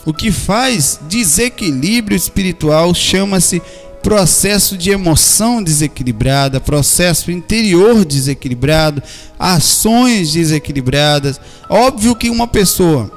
O 0.06 0.14
que 0.14 0.32
faz 0.32 1.00
desequilíbrio 1.08 2.16
espiritual 2.16 2.94
chama-se 2.94 3.62
processo 4.02 4.76
de 4.78 4.90
emoção 4.90 5.62
desequilibrada, 5.62 6.60
processo 6.60 7.32
interior 7.32 8.04
desequilibrado, 8.04 9.02
ações 9.38 10.32
desequilibradas. 10.34 11.40
Óbvio 11.70 12.16
que 12.16 12.30
uma 12.30 12.48
pessoa 12.48 13.12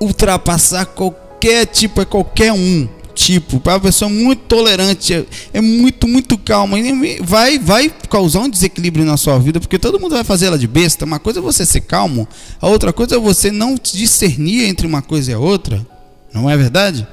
ultrapassar 0.00 0.86
qualquer 0.86 1.66
tipo, 1.66 2.00
é 2.00 2.04
qualquer 2.04 2.52
um, 2.52 2.88
tipo, 3.16 3.58
para 3.58 3.72
uma 3.72 3.80
pessoa 3.80 4.10
muito 4.10 4.42
tolerante, 4.42 5.14
é, 5.14 5.24
é, 5.54 5.60
muito, 5.60 6.06
muito 6.06 6.36
calma, 6.36 6.76
vai, 7.22 7.58
vai 7.58 7.90
causar 8.10 8.40
um 8.40 8.48
desequilíbrio 8.48 9.06
na 9.06 9.16
sua 9.16 9.38
vida, 9.38 9.58
porque 9.58 9.78
todo 9.78 9.98
mundo 9.98 10.14
vai 10.14 10.22
fazer 10.22 10.46
ela 10.46 10.58
de 10.58 10.68
besta. 10.68 11.06
Uma 11.06 11.18
coisa 11.18 11.40
é 11.40 11.42
você 11.42 11.64
ser 11.64 11.80
calmo, 11.80 12.28
a 12.60 12.68
outra 12.68 12.92
coisa 12.92 13.16
é 13.16 13.18
você 13.18 13.50
não 13.50 13.74
discernir 13.74 14.66
entre 14.66 14.86
uma 14.86 15.00
coisa 15.00 15.30
e 15.30 15.34
a 15.34 15.38
outra. 15.38 15.84
Não 16.32 16.48
é 16.48 16.56
verdade? 16.56 17.06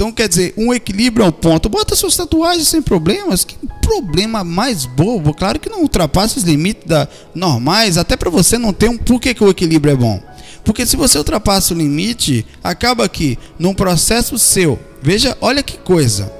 Então, 0.00 0.10
quer 0.10 0.30
dizer, 0.30 0.54
um 0.56 0.72
equilíbrio 0.72 1.26
ao 1.26 1.30
ponto. 1.30 1.68
Bota 1.68 1.94
suas 1.94 2.16
tatuagens 2.16 2.68
sem 2.68 2.80
problemas. 2.80 3.44
Que 3.44 3.54
problema 3.82 4.42
mais 4.42 4.86
bobo. 4.86 5.34
Claro 5.34 5.60
que 5.60 5.68
não 5.68 5.82
ultrapassa 5.82 6.38
os 6.38 6.44
limites 6.44 6.84
da, 6.86 7.06
normais, 7.34 7.98
até 7.98 8.16
para 8.16 8.30
você 8.30 8.56
não 8.56 8.72
ter 8.72 8.88
um. 8.88 8.96
Por 8.96 9.20
que, 9.20 9.34
que 9.34 9.44
o 9.44 9.50
equilíbrio 9.50 9.92
é 9.92 9.96
bom? 9.96 10.18
Porque 10.64 10.86
se 10.86 10.96
você 10.96 11.18
ultrapassa 11.18 11.74
o 11.74 11.76
limite, 11.76 12.46
acaba 12.62 13.08
que 13.08 13.38
num 13.58 13.74
processo 13.74 14.38
seu, 14.38 14.78
veja, 15.02 15.36
olha 15.40 15.62
que 15.62 15.78
coisa. 15.78 16.32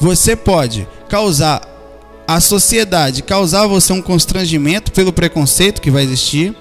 Você 0.00 0.36
pode 0.36 0.86
causar 1.08 1.62
a 2.26 2.40
sociedade, 2.40 3.22
causar 3.22 3.66
você 3.66 3.92
um 3.92 4.02
constrangimento 4.02 4.92
pelo 4.92 5.12
preconceito 5.12 5.80
que 5.80 5.90
vai 5.90 6.04
existir. 6.04 6.54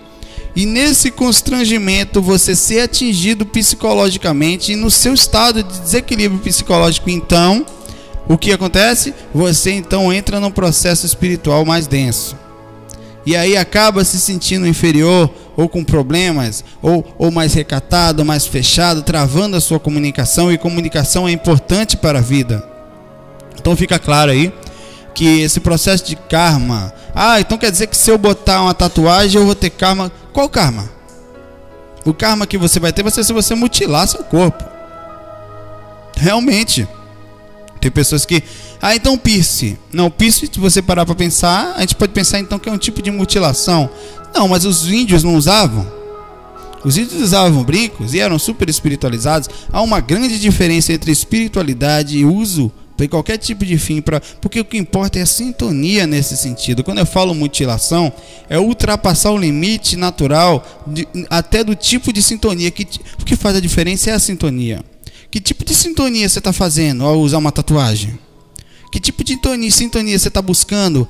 E 0.56 0.66
nesse 0.66 1.10
constrangimento 1.10 2.22
você 2.22 2.56
ser 2.56 2.82
atingido 2.82 3.46
psicologicamente 3.46 4.72
e 4.72 4.76
no 4.76 4.92
seu 4.92 5.14
estado 5.14 5.64
de 5.64 5.80
desequilíbrio 5.80 6.42
psicológico, 6.42 7.10
então, 7.10 7.66
o 8.28 8.38
que 8.38 8.52
acontece? 8.52 9.16
Você 9.34 9.72
então 9.72 10.14
entra 10.14 10.40
num 10.40 10.52
processo 10.52 11.06
espiritual 11.06 11.66
mais 11.66 11.88
denso 11.88 12.44
e 13.26 13.36
aí 13.36 13.56
acaba 13.56 14.04
se 14.04 14.20
sentindo 14.20 14.68
inferior 14.68 15.30
ou 15.56 15.70
com 15.70 15.84
problemas, 15.84 16.64
ou, 16.82 17.06
ou 17.18 17.32
mais 17.32 17.54
recatado, 17.54 18.26
mais 18.26 18.46
fechado, 18.46 19.02
travando 19.02 19.56
a 19.56 19.62
sua 19.62 19.80
comunicação, 19.80 20.52
e 20.52 20.58
comunicação 20.58 21.28
é 21.28 21.32
importante 21.32 21.96
para 21.96 22.20
a 22.20 22.22
vida. 22.22 22.68
Então 23.60 23.76
fica 23.76 23.98
claro 23.98 24.32
aí 24.32 24.52
que 25.14 25.42
esse 25.42 25.60
processo 25.60 26.06
de 26.06 26.16
karma, 26.16 26.94
ah, 27.14 27.40
então 27.40 27.58
quer 27.58 27.72
dizer 27.72 27.88
que 27.88 27.96
se 27.96 28.10
eu 28.10 28.18
botar 28.18 28.62
uma 28.62 28.74
tatuagem 28.74 29.40
eu 29.40 29.46
vou 29.46 29.56
ter 29.56 29.70
karma. 29.70 30.12
Qual 30.34 30.50
karma? 30.50 30.90
O 32.04 32.14
karma 32.14 32.48
que 32.48 32.58
você 32.58 32.80
vai 32.80 32.92
ter 32.92 33.04
vai 33.04 33.12
ser 33.12 33.24
se 33.24 33.32
você 33.32 33.56
mutilar 33.56 34.08
seu 34.08 34.24
corpo. 34.24 34.64
Realmente. 36.18 36.88
Tem 37.84 37.92
pessoas 37.92 38.26
que 38.26 38.42
ah, 38.82 38.96
então 38.96 39.18
piercing. 39.18 39.78
Não, 39.92 40.10
piercing, 40.10 40.48
se 40.50 40.58
você 40.58 40.82
parar 40.82 41.06
para 41.06 41.16
pensar, 41.16 41.74
a 41.76 41.82
gente 41.82 41.96
pode 41.96 42.14
pensar 42.14 42.40
então 42.40 42.58
que 42.58 42.70
é 42.70 42.72
um 42.72 42.78
tipo 42.78 43.02
de 43.02 43.12
mutilação. 43.12 43.90
Não, 44.34 44.48
mas 44.48 44.64
os 44.64 44.90
índios 44.90 45.22
não 45.22 45.36
usavam. 45.36 45.86
Os 46.86 46.98
índios 46.98 47.22
usavam 47.22 47.62
brincos 47.62 48.14
e 48.14 48.22
eram 48.22 48.40
super 48.40 48.70
espiritualizados. 48.70 49.50
Há 49.70 49.82
uma 49.82 50.00
grande 50.00 50.40
diferença 50.40 50.94
entre 50.94 51.12
espiritualidade 51.12 52.18
e 52.18 52.24
uso 52.24 52.72
para 52.96 53.06
qualquer 53.10 53.38
tipo 53.38 53.66
de 53.66 53.78
fim, 53.78 54.00
pra, 54.00 54.22
porque 54.40 54.62
o 54.62 54.66
que 54.66 54.78
importa 54.78 55.20
é 55.20 55.24
a 55.24 55.26
sintonia 55.26 56.08
nesse 56.08 56.38
sentido. 56.38 56.86
Quando 56.86 57.00
eu 57.00 57.06
falo 57.06 57.36
mutilação, 57.36 58.14
é 58.48 58.58
ultrapassar 58.58 59.32
o 59.32 59.38
limite 59.38 59.98
natural 59.98 60.66
de, 60.88 61.06
até 61.30 61.66
do 61.66 61.76
tipo 61.76 62.14
de 62.14 62.24
sintonia. 62.24 62.72
Que, 62.72 62.88
o 63.20 63.26
que 63.26 63.36
faz 63.36 63.58
a 63.58 63.60
diferença 63.60 64.10
é 64.10 64.14
a 64.14 64.20
sintonia. 64.20 64.93
Que 65.34 65.42
tipo 65.42 65.66
de 65.66 65.74
sintonia 65.74 66.30
você 66.30 66.38
está 66.38 66.54
fazendo 66.54 67.04
ao 67.04 67.20
usar 67.20 67.40
uma 67.40 67.52
tatuagem? 67.52 68.20
Que 68.92 69.00
tipo 69.00 69.24
de 69.24 69.36
sintonia 69.72 70.20
você 70.20 70.28
está 70.28 70.44
buscando? 70.44 71.08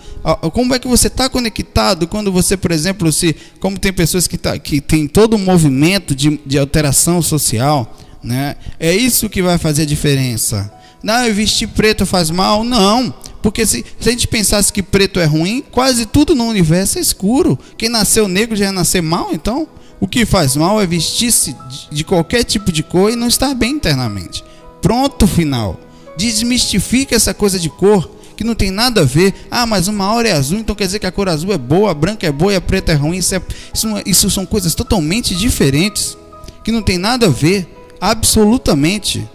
Como 0.53 0.73
é 0.73 0.79
que 0.79 0.87
você 0.87 1.07
está 1.07 1.27
conectado 1.27 2.07
quando 2.07 2.31
você, 2.31 2.55
por 2.55 2.71
exemplo, 2.71 3.11
se 3.11 3.35
como 3.59 3.77
tem 3.77 3.91
pessoas 3.91 4.25
que, 4.25 4.37
tá, 4.37 4.57
que 4.57 4.79
tem 4.79 5.09
todo 5.09 5.35
um 5.35 5.39
movimento 5.39 6.15
de, 6.15 6.39
de 6.45 6.57
alteração 6.57 7.21
social, 7.21 7.97
né? 8.23 8.55
É 8.79 8.95
isso 8.95 9.29
que 9.29 9.41
vai 9.41 9.57
fazer 9.57 9.81
a 9.81 9.85
diferença. 9.85 10.71
Não, 11.03 11.33
vestir 11.33 11.67
preto 11.67 12.05
faz 12.05 12.29
mal? 12.29 12.63
Não. 12.63 13.13
Porque 13.41 13.65
se, 13.65 13.83
se, 13.99 14.07
a 14.07 14.11
gente 14.13 14.25
pensasse 14.29 14.71
que 14.71 14.81
preto 14.81 15.19
é 15.19 15.25
ruim, 15.25 15.61
quase 15.69 16.05
tudo 16.05 16.33
no 16.33 16.45
universo 16.45 16.97
é 16.97 17.01
escuro. 17.01 17.59
Quem 17.77 17.89
nasceu 17.89 18.29
negro 18.29 18.55
já 18.55 18.63
ia 18.63 18.71
nascer 18.71 19.01
mal, 19.01 19.31
então 19.33 19.67
o 20.03 20.07
que 20.07 20.25
faz 20.25 20.57
mal 20.57 20.81
é 20.81 20.85
vestir-se 20.85 21.55
de, 21.89 22.03
qualquer 22.03 22.43
tipo 22.43 22.73
de 22.73 22.83
cor 22.83 23.09
e 23.09 23.15
não 23.15 23.29
estar 23.29 23.55
bem 23.55 23.71
internamente. 23.71 24.43
Pronto, 24.81 25.25
final. 25.25 25.79
Desmistifica 26.17 27.15
essa 27.15 27.33
coisa 27.33 27.57
de 27.57 27.69
cor. 27.69 28.11
que 28.35 28.43
não 28.43 28.53
tem 28.53 28.69
nada 28.69 28.99
a 28.99 29.05
ver. 29.05 29.33
Ah, 29.49 29.65
mas 29.65 29.87
uma 29.87 30.11
hora 30.11 30.27
é 30.27 30.33
azul, 30.33 30.59
então 30.59 30.75
quer 30.75 30.87
dizer 30.87 30.99
que 30.99 31.05
a 31.05 31.11
cor 31.11 31.29
azul 31.29 31.53
é 31.53 31.57
boa, 31.57 31.91
a 31.91 31.93
branca 31.93 32.27
é 32.27 32.31
boa 32.33 32.51
e 32.51 32.57
a 32.57 32.59
preta 32.59 32.91
é 32.91 32.95
ruim. 32.95 33.15
Isso, 33.15 33.33
é, 33.33 33.41
isso, 33.73 33.87
isso 34.05 34.29
são 34.29 34.45
coisas 34.45 34.75
totalmente 34.75 35.33
diferentes, 35.33 36.17
que 36.65 36.71
não 36.71 36.81
tem 36.81 36.97
nada 36.97 37.27
a 37.27 37.29
ver, 37.29 37.65
absolutamente. 38.01 39.25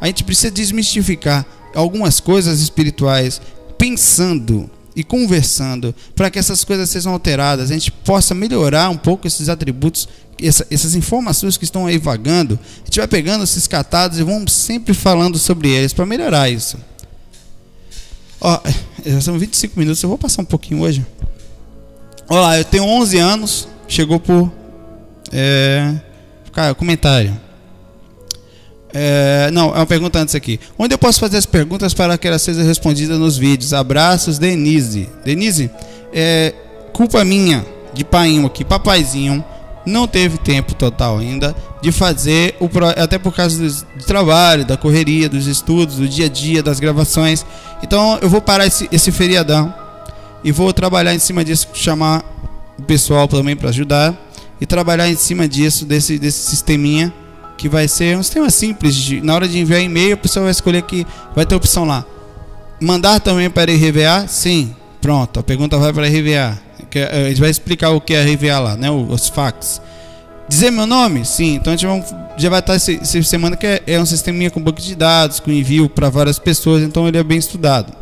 A 0.00 0.06
gente 0.06 0.22
precisa 0.22 0.52
desmistificar 0.52 1.44
algumas 1.74 2.20
coisas 2.20 2.60
espirituais, 2.60 3.40
pensando 3.76 4.70
e 4.96 5.04
conversando, 5.04 5.94
para 6.14 6.30
que 6.30 6.38
essas 6.38 6.64
coisas 6.64 6.88
sejam 6.88 7.12
alteradas, 7.12 7.70
a 7.70 7.74
gente 7.74 7.92
possa 7.92 8.34
melhorar 8.34 8.88
um 8.88 8.96
pouco 8.96 9.26
esses 9.26 9.50
atributos 9.50 10.08
essa, 10.42 10.66
essas 10.70 10.94
informações 10.94 11.56
que 11.56 11.64
estão 11.64 11.86
aí 11.86 11.98
vagando, 11.98 12.58
a 12.82 12.84
gente 12.84 12.98
vai 12.98 13.08
pegando 13.08 13.44
esses 13.44 13.66
catados 13.66 14.18
e 14.18 14.22
vamos 14.22 14.52
sempre 14.52 14.92
falando 14.94 15.38
sobre 15.38 15.68
eles 15.68 15.92
para 15.92 16.04
melhorar 16.04 16.50
isso. 16.50 16.78
Ó, 18.40 18.60
já 19.04 19.20
são 19.20 19.38
25 19.38 19.78
minutos, 19.78 20.02
eu 20.02 20.08
vou 20.08 20.18
passar 20.18 20.42
um 20.42 20.46
pouquinho 20.46 20.80
hoje. 20.82 21.04
Olá, 22.28 22.58
eu 22.58 22.64
tenho 22.64 22.84
11 22.84 23.18
anos, 23.18 23.68
chegou 23.88 24.20
por 24.20 24.52
é, 25.32 25.94
cara, 26.52 26.74
comentário. 26.74 27.45
É, 28.98 29.50
não, 29.52 29.74
é 29.74 29.78
uma 29.78 29.86
pergunta 29.86 30.18
antes 30.18 30.34
aqui. 30.34 30.58
Onde 30.78 30.94
eu 30.94 30.98
posso 30.98 31.20
fazer 31.20 31.36
as 31.36 31.44
perguntas 31.44 31.92
para 31.92 32.16
que 32.16 32.26
elas 32.26 32.40
sejam 32.40 32.64
respondidas 32.64 33.18
nos 33.18 33.36
vídeos? 33.36 33.74
Abraços, 33.74 34.38
Denise. 34.38 35.06
Denise, 35.22 35.70
é 36.14 36.54
culpa 36.94 37.22
minha 37.22 37.62
de 37.92 38.04
painho 38.04 38.46
aqui, 38.46 38.64
papaizinho 38.64 39.44
não 39.84 40.08
teve 40.08 40.36
tempo 40.38 40.74
total 40.74 41.18
ainda 41.18 41.54
de 41.80 41.92
fazer 41.92 42.56
o 42.58 42.68
até 42.96 43.18
por 43.18 43.32
causa 43.32 43.56
do, 43.62 44.04
trabalho, 44.04 44.64
da 44.64 44.76
correria, 44.76 45.28
dos 45.28 45.46
estudos, 45.46 45.96
do 45.96 46.08
dia 46.08 46.26
a 46.26 46.28
dia, 46.28 46.62
das 46.62 46.80
gravações. 46.80 47.46
Então 47.82 48.18
eu 48.20 48.28
vou 48.28 48.40
parar 48.40 48.66
esse, 48.66 48.88
esse 48.90 49.12
feriadão 49.12 49.72
e 50.42 50.50
vou 50.50 50.72
trabalhar 50.72 51.14
em 51.14 51.18
cima 51.18 51.44
disso, 51.44 51.68
chamar 51.72 52.24
o 52.78 52.82
pessoal 52.82 53.28
também 53.28 53.54
para 53.54 53.68
ajudar 53.68 54.14
e 54.58 54.66
trabalhar 54.66 55.08
em 55.08 55.16
cima 55.16 55.46
disso 55.46 55.84
desse 55.84 56.18
desse 56.18 56.50
sisteminha 56.50 57.12
que 57.56 57.68
vai 57.68 57.88
ser 57.88 58.16
um 58.16 58.22
sistema 58.22 58.50
simples. 58.50 58.94
De, 58.94 59.20
na 59.20 59.34
hora 59.34 59.48
de 59.48 59.58
enviar 59.58 59.80
e-mail, 59.80 60.14
a 60.14 60.16
pessoa 60.16 60.44
vai 60.44 60.52
escolher 60.52 60.82
que 60.82 61.06
vai 61.34 61.44
ter 61.46 61.54
opção 61.54 61.84
lá. 61.84 62.04
Mandar 62.80 63.20
também 63.20 63.48
para 63.48 63.72
RVA? 63.72 64.26
Sim. 64.28 64.74
Pronto, 65.00 65.40
a 65.40 65.42
pergunta 65.42 65.78
vai 65.78 65.92
para 65.92 66.06
RVA 66.06 66.66
a 67.04 67.28
gente 67.28 67.40
vai 67.40 67.50
explicar 67.50 67.90
o 67.90 68.00
que 68.00 68.14
é 68.14 68.22
RVA 68.22 68.58
lá, 68.58 68.76
né? 68.76 68.90
Os 68.90 69.28
fax. 69.28 69.80
Dizer 70.48 70.70
meu 70.70 70.86
nome? 70.86 71.24
Sim. 71.24 71.56
Então 71.56 71.72
a 71.72 71.76
gente 71.76 72.04
já 72.36 72.48
vai 72.48 72.60
estar 72.60 72.74
essa 72.74 73.22
semana 73.22 73.56
que 73.56 73.66
é, 73.66 73.82
é 73.86 74.00
um 74.00 74.06
sisteminha 74.06 74.50
com 74.50 74.60
banco 74.60 74.80
de 74.80 74.94
dados, 74.94 75.40
com 75.40 75.50
envio 75.50 75.88
para 75.88 76.08
várias 76.08 76.38
pessoas, 76.38 76.82
então 76.82 77.06
ele 77.08 77.18
é 77.18 77.22
bem 77.22 77.38
estudado. 77.38 77.92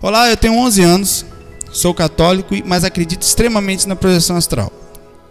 Olá, 0.00 0.28
eu 0.28 0.36
tenho 0.36 0.54
11 0.54 0.82
anos, 0.82 1.26
sou 1.72 1.94
católico, 1.94 2.54
mas 2.64 2.84
acredito 2.84 3.22
extremamente 3.22 3.86
na 3.86 3.96
projeção 3.96 4.36
astral. 4.36 4.72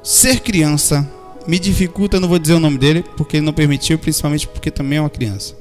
Ser 0.03 0.39
criança 0.39 1.07
me 1.47 1.59
dificulta, 1.59 2.19
não 2.19 2.27
vou 2.27 2.39
dizer 2.39 2.53
o 2.53 2.59
nome 2.59 2.77
dele, 2.77 3.03
porque 3.17 3.37
ele 3.37 3.45
não 3.45 3.53
permitiu, 3.53 3.97
principalmente 3.97 4.47
porque 4.47 4.71
também 4.71 4.97
é 4.97 5.01
uma 5.01 5.09
criança. 5.09 5.55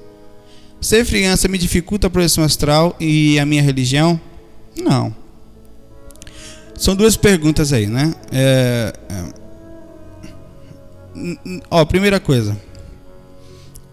Ser 0.80 1.06
criança 1.06 1.46
me 1.48 1.58
dificulta 1.58 2.08
a 2.08 2.10
projeção 2.10 2.42
astral 2.42 2.96
e 2.98 3.38
a 3.38 3.46
minha 3.46 3.62
religião? 3.62 4.20
Não. 4.76 5.14
São 6.76 6.96
duas 6.96 7.16
perguntas 7.16 7.72
aí, 7.72 7.86
né? 7.86 8.12
É, 8.32 8.92
é, 9.08 9.24
ó, 11.70 11.84
primeira 11.84 12.18
coisa. 12.18 12.56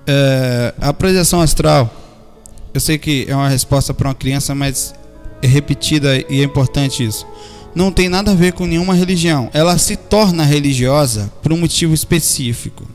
É, 0.07 0.73
a 0.81 0.91
projeção 0.91 1.41
astral, 1.41 1.93
eu 2.73 2.79
sei 2.79 2.97
que 2.97 3.27
é 3.29 3.35
uma 3.35 3.49
resposta 3.49 3.93
para 3.93 4.07
uma 4.07 4.15
criança, 4.15 4.55
mas 4.55 4.95
é 5.41 5.47
repetida 5.47 6.17
e 6.17 6.41
é 6.41 6.43
importante 6.43 7.03
isso. 7.05 7.27
Não 7.75 7.91
tem 7.91 8.09
nada 8.09 8.31
a 8.31 8.35
ver 8.35 8.53
com 8.53 8.65
nenhuma 8.65 8.93
religião. 8.93 9.49
Ela 9.53 9.77
se 9.77 9.95
torna 9.95 10.43
religiosa 10.43 11.31
por 11.41 11.53
um 11.53 11.57
motivo 11.57 11.93
específico. 11.93 12.87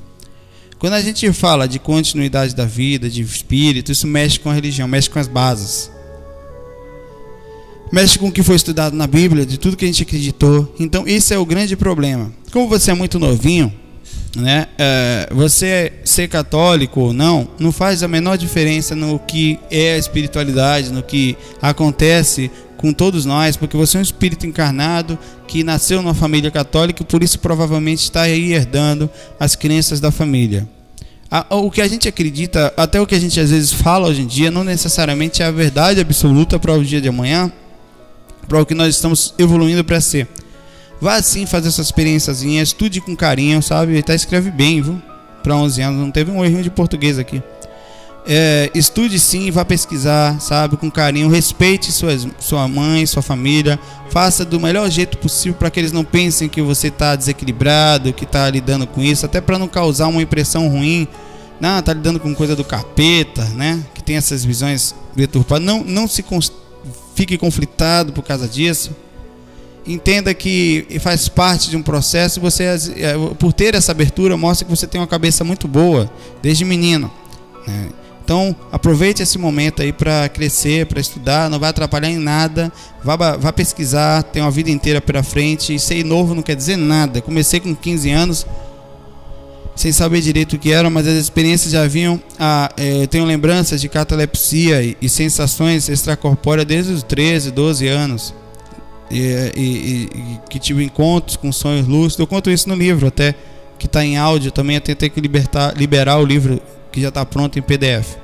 Quando 0.79 0.95
a 0.95 1.01
gente 1.01 1.33
fala 1.33 1.67
de 1.67 1.79
continuidade 1.79 2.55
da 2.55 2.67
vida, 2.67 3.09
de 3.09 3.23
espírito, 3.23 3.93
isso 3.93 4.07
mexe 4.07 4.39
com 4.39 4.51
a 4.51 4.55
religião, 4.55 4.87
mexe 4.87 5.09
com 5.09 5.19
as 5.19 5.29
bases 5.29 5.91
mexe 7.95 8.19
com 8.19 8.27
o 8.27 8.33
que 8.33 8.43
foi 8.43 8.57
estudado 8.57 8.97
na 8.97 9.07
Bíblia, 9.07 9.47
de 9.47 9.57
tudo 9.57 9.77
que 9.77 9.85
a 9.85 9.89
gente 9.89 10.03
acreditou. 10.03 10.75
Então, 10.81 11.07
isso 11.07 11.33
é 11.33 11.39
o 11.39 11.47
grande 11.47 11.77
problema. 11.77 12.33
Como 12.53 12.69
você 12.69 12.91
é 12.91 12.95
muito 12.95 13.21
novinho, 13.21 13.73
né? 14.37 14.67
É, 14.79 15.29
você 15.33 15.93
ser 16.05 16.29
católico 16.29 17.01
ou 17.01 17.13
não, 17.13 17.49
não 17.59 17.71
faz 17.71 18.03
a 18.03 18.09
menor 18.09 18.37
diferença 18.37 18.95
no 18.95 19.19
que 19.19 19.59
é 19.71 19.95
a 19.95 19.99
espiritualidade, 19.99 20.93
no 20.93 21.03
que 21.03 21.37
acontece 21.63 22.51
com 22.77 22.93
todos 22.93 23.25
nós, 23.25 23.57
porque 23.57 23.77
você 23.77 23.97
é 23.97 24.01
um 24.01 24.03
espírito 24.03 24.47
encarnado 24.47 25.19
que 25.47 25.65
nasceu 25.65 26.03
numa 26.03 26.15
família 26.15 26.51
católica 26.51 27.03
e 27.03 27.07
por 27.07 27.23
isso 27.23 27.39
provavelmente 27.39 28.03
está 28.03 28.23
aí 28.23 28.53
herdando 28.53 29.09
as 29.39 29.57
crenças 29.57 30.01
da 30.01 30.11
família. 30.11 30.69
O 31.51 31.71
que 31.71 31.81
a 31.81 31.89
gente 31.89 32.07
acredita, 32.07 32.73
até 32.77 33.01
o 33.01 33.07
que 33.07 33.15
a 33.15 33.19
gente 33.19 33.41
às 33.41 33.51
vezes 33.51 33.73
fala 33.73 34.09
hoje 34.09 34.23
em 34.23 34.27
dia, 34.27 34.51
não 34.51 34.63
necessariamente 34.63 35.43
é 35.43 35.47
a 35.47 35.51
verdade 35.51 36.01
absoluta 36.01 36.59
para 36.59 36.75
o 36.75 36.85
dia 36.85 37.01
de 37.01 37.09
amanhã, 37.09 37.51
para 38.47 38.61
o 38.61 38.67
que 38.67 38.75
nós 38.75 38.95
estamos 38.95 39.35
evoluindo 39.39 39.83
para 39.83 40.01
ser. 40.01 40.29
Vá 41.01 41.21
sim 41.21 41.47
fazer 41.47 41.69
essa 41.69 41.83
experiênciazinha, 41.83 42.63
estude 42.63 43.01
com 43.01 43.15
carinho, 43.17 43.63
sabe? 43.63 43.93
Ele 43.93 44.03
tá 44.03 44.15
escreve 44.15 44.51
bem, 44.51 44.81
viu? 44.81 45.01
Para 45.43 45.57
11 45.57 45.83
anos, 45.83 46.01
não 46.01 46.11
teve 46.11 46.31
um 46.31 46.45
errinho 46.45 46.63
de 46.63 46.71
português 46.71 47.19
aqui. 47.19 47.43
É, 48.27 48.71
estude 48.75 49.19
sim, 49.19 49.51
vá 49.51 49.67
pesquisar, 49.67 50.41
sabe, 50.41 50.79
com 50.79 50.91
carinho, 50.91 51.29
respeite 51.29 51.93
suas, 51.93 52.27
sua 52.39 52.67
mãe, 52.67 53.05
sua 53.05 53.21
família, 53.21 53.79
faça 54.09 54.47
do 54.47 54.59
melhor 54.59 54.89
jeito 54.91 55.19
possível 55.19 55.59
para 55.59 55.71
que 55.71 55.79
eles 55.79 55.93
não 55.93 56.03
pensem 56.03 56.49
que 56.49 56.63
você 56.63 56.89
está 56.89 57.15
desequilibrado, 57.15 58.15
que 58.15 58.25
está 58.25 58.49
lidando 58.49 58.87
com 58.87 59.03
isso, 59.03 59.27
até 59.27 59.43
para 59.43 59.59
não 59.59 59.69
causar 59.69 60.09
uma 60.09 60.23
impressão 60.23 60.69
ruim. 60.69 61.07
Não, 61.61 61.81
tá 61.83 61.93
lidando 61.93 62.19
com 62.19 62.35
coisa 62.35 62.57
do 62.57 62.65
capeta, 62.65 63.45
né? 63.51 63.83
Que 63.95 64.03
tem 64.03 64.17
essas 64.17 64.45
visões 64.45 64.95
deturpadas. 65.15 65.65
Não, 65.65 65.85
não 65.85 66.09
se 66.09 66.25
fique 67.15 67.39
conflitado 67.39 68.13
por 68.13 68.23
causa 68.23 68.49
disso. 68.49 68.91
Entenda 69.87 70.33
que 70.33 70.87
faz 71.01 71.29
parte 71.29 71.69
de 71.69 71.77
um 71.77 71.83
processo. 71.83 72.41
Você, 72.41 72.65
é, 72.65 73.15
por 73.39 73.53
ter 73.53 73.75
essa 73.75 73.93
abertura, 73.93 74.37
mostra 74.37 74.65
que 74.65 74.71
você 74.75 74.87
tem 74.87 75.01
uma 75.01 75.07
cabeça 75.07 75.45
muito 75.45 75.69
boa 75.69 76.11
desde 76.43 76.65
menino. 76.65 77.11
Né? 77.67 77.89
Então, 78.25 78.57
aproveite 78.73 79.23
esse 79.23 79.37
momento 79.37 79.83
aí 79.83 79.93
para 79.93 80.31
crescer, 80.31 80.87
para 80.87 80.99
estudar, 80.99 81.51
não 81.51 81.59
vai 81.59 81.69
atrapalhar 81.69 82.09
em 82.09 82.17
nada. 82.17 82.73
Vá, 83.03 83.17
vá 83.37 83.53
pesquisar, 83.53 84.23
tem 84.23 84.41
uma 84.41 84.51
vida 84.51 84.71
inteira 84.71 84.99
pela 84.99 85.23
frente. 85.23 85.75
E 85.75 85.79
ser 85.79 86.03
novo 86.03 86.35
não 86.35 86.43
quer 86.43 86.57
dizer 86.57 86.79
nada. 86.79 87.21
Comecei 87.21 87.61
com 87.61 87.75
15 87.75 88.11
anos, 88.11 88.47
sem 89.77 89.93
saber 89.93 90.23
direito 90.23 90.57
o 90.57 90.59
que 90.59 90.73
era, 90.73 90.89
mas 90.89 91.07
as 91.07 91.17
experiências 91.17 91.71
já 91.71 91.87
vinham. 91.87 92.19
A, 92.39 92.73
é, 92.79 93.03
eu 93.03 93.07
tenho 93.07 93.27
lembranças 93.27 93.79
de 93.79 93.91
catalepsia 93.91 94.83
e, 94.83 94.97
e, 95.03 95.09
sensações 95.11 95.91
extracorpóreas 95.91 96.67
desde 96.67 96.93
os 96.95 97.03
13, 97.03 97.51
12 97.51 97.87
anos. 97.89 98.35
E, 99.15 99.53
e, 99.57 100.05
e, 100.15 100.41
que 100.49 100.59
tive 100.59 100.83
encontros 100.83 101.37
com 101.37 101.53
sonhos 101.53 101.87
lúcidos. 101.87 102.19
Eu 102.19 102.27
conto 102.27 102.51
isso 102.51 102.69
no 102.69 102.75
livro, 102.75 103.07
até 103.07 103.35
que 103.79 103.87
está 103.87 104.05
em 104.05 104.17
áudio. 104.17 104.51
Também 104.51 104.77
eu 104.77 104.81
tentei 104.81 105.09
que 105.09 105.21
libertar, 105.21 105.77
liberar 105.77 106.19
o 106.19 106.25
livro 106.25 106.61
que 106.91 107.01
já 107.01 107.09
está 107.09 107.25
pronto 107.25 107.59
em 107.59 107.63
PDF. 107.63 108.17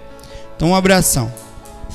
Então, 0.57 0.71
um 0.71 0.75
abração. 0.75 1.33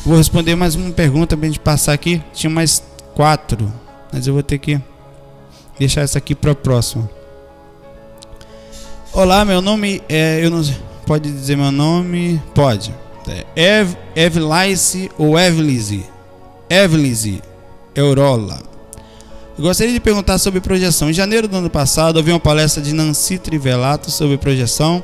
Vou 0.05 0.17
responder 0.17 0.55
mais 0.55 0.75
uma 0.75 0.91
pergunta 0.91 1.35
para 1.35 1.45
a 1.45 1.49
gente 1.49 1.59
passar 1.59 1.93
aqui. 1.93 2.21
Tinha 2.33 2.49
mais 2.49 2.81
quatro, 3.13 3.71
mas 4.13 4.27
eu 4.27 4.33
vou 4.33 4.43
ter 4.43 4.59
que 4.59 4.79
deixar 5.77 6.01
essa 6.01 6.17
aqui 6.17 6.33
para 6.33 6.51
a 6.51 6.55
próxima. 6.55 7.09
Olá, 9.11 9.43
meu 9.45 9.61
nome 9.61 10.01
é. 10.09 10.43
Eu 10.43 10.49
não 10.49 10.61
Pode 11.05 11.31
dizer 11.31 11.55
meu 11.55 11.71
nome? 11.71 12.41
Pode. 12.55 12.93
É 13.27 13.79
Ev, 13.79 13.95
Evlice 14.15 15.11
ou 15.17 15.37
Evlize? 15.37 16.03
Evlize 16.67 17.41
Eurola. 17.95 18.74
Eu 19.57 19.63
gostaria 19.63 19.93
de 19.93 20.01
perguntar 20.01 20.37
sobre 20.37 20.59
projeção. 20.59 21.09
Em 21.09 21.13
janeiro 21.13 21.47
do 21.47 21.55
ano 21.55 21.69
passado, 21.69 22.17
ouvi 22.17 22.29
uma 22.29 22.39
palestra 22.41 22.83
de 22.83 22.91
Nancy 22.91 23.37
Trivelato 23.37 24.11
sobre 24.11 24.37
projeção 24.37 25.01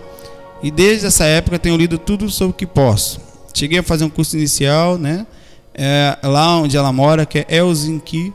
e 0.61 0.69
desde 0.69 1.05
essa 1.05 1.23
época 1.23 1.57
tenho 1.57 1.77
lido 1.77 1.97
tudo 1.97 2.29
sobre 2.29 2.51
o 2.51 2.53
que 2.53 2.67
posso. 2.67 3.21
Cheguei 3.53 3.79
a 3.79 3.83
fazer 3.83 4.03
um 4.03 4.09
curso 4.09 4.35
inicial, 4.35 4.97
né? 4.97 5.25
É, 5.73 6.17
lá 6.21 6.57
onde 6.57 6.75
ela 6.75 6.91
mora, 6.91 7.25
que 7.25 7.39
é 7.39 7.45
Helsinki, 7.49 8.33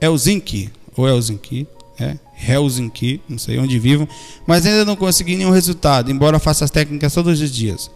Helsinki 0.00 0.70
ou 0.96 1.06
Helsinki, 1.06 1.66
é, 2.00 2.16
Helsinki, 2.48 3.20
não 3.28 3.36
sei 3.36 3.58
onde 3.58 3.78
vivo, 3.78 4.08
mas 4.46 4.64
ainda 4.64 4.86
não 4.86 4.96
consegui 4.96 5.36
nenhum 5.36 5.50
resultado, 5.50 6.10
embora 6.10 6.38
faça 6.38 6.64
as 6.64 6.70
técnicas 6.70 7.12
todos 7.12 7.38
os 7.38 7.50
dias. 7.50 7.90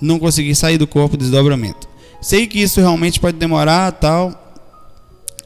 Não 0.00 0.16
consegui 0.16 0.54
sair 0.54 0.78
do 0.78 0.86
corpo 0.86 1.16
do 1.16 1.24
desdobramento. 1.24 1.88
Sei 2.22 2.46
que 2.46 2.60
isso 2.60 2.80
realmente 2.80 3.18
pode 3.18 3.36
demorar, 3.36 3.90
tal. 3.92 4.49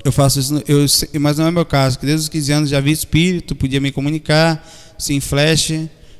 Eu 0.05 0.13
faço 0.13 0.39
isso, 0.39 0.63
eu, 0.69 0.85
mas 1.21 1.39
não 1.39 1.47
é 1.47 1.51
meu 1.51 1.65
caso, 1.65 1.99
que 1.99 2.05
desde 2.05 2.25
os 2.25 2.29
15 2.29 2.53
anos 2.53 2.71
já 2.71 2.79
vi 2.81 2.93
espírito, 2.93 3.55
podia 3.57 3.81
me 3.81 3.91
comunicar, 3.91 4.65
sim, 4.99 5.19
flash. 5.19 5.73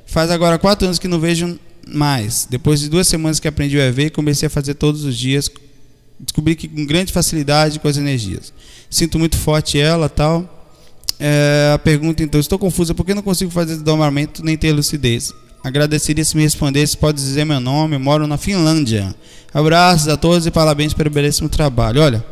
Faz 0.07 0.31
agora 0.31 0.59
quatro 0.59 0.87
anos 0.87 0.99
que 0.99 1.07
não 1.07 1.21
vejo 1.21 1.59
mais. 1.87 2.47
Depois 2.49 2.81
de 2.81 2.89
duas 2.89 3.07
semanas 3.07 3.39
que 3.39 3.47
aprendi 3.47 3.77
o 3.77 3.81
EV, 3.81 4.11
comecei 4.11 4.47
a 4.47 4.51
fazer 4.51 4.75
todos 4.75 5.05
os 5.05 5.17
dias 5.17 5.51
Descobri 6.19 6.55
que 6.55 6.69
com 6.69 6.87
grande 6.87 7.13
facilidade 7.13 7.79
com 7.79 7.89
as 7.89 7.97
energias. 7.97 8.53
Sinto 8.89 9.19
muito 9.19 9.37
forte 9.37 9.79
ela, 9.79 10.09
tal. 10.09 10.51
É, 11.19 11.73
a 11.75 11.79
pergunta 11.79 12.23
então, 12.23 12.41
estou 12.41 12.59
confusa, 12.59 12.95
por 12.95 13.05
que 13.05 13.15
não 13.15 13.23
consigo 13.23 13.51
fazer 13.51 13.75
desdobramento 13.75 14.45
nem 14.45 14.57
ter 14.57 14.73
lucidez? 14.73 15.33
Agradeceria 15.63 16.25
se 16.25 16.37
me 16.37 16.43
respondesse, 16.43 16.97
pode 16.97 17.19
dizer 17.19 17.45
meu 17.45 17.61
nome, 17.61 17.99
moro 17.99 18.27
na 18.27 18.37
Finlândia. 18.37 19.15
Abraços 19.53 20.09
a 20.09 20.17
todos 20.17 20.47
e 20.47 20.51
parabéns 20.51 20.93
pelo 20.93 21.11
belíssimo 21.11 21.49
trabalho. 21.49 22.03
Olha, 22.03 22.25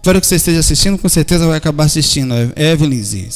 espero 0.00 0.18
que 0.18 0.26
você 0.26 0.36
esteja 0.36 0.60
assistindo, 0.60 0.96
com 0.96 1.08
certeza 1.08 1.46
vai 1.46 1.58
acabar 1.58 1.84
assistindo. 1.84 2.34
É 2.56 2.70
Evelynze, 2.72 3.28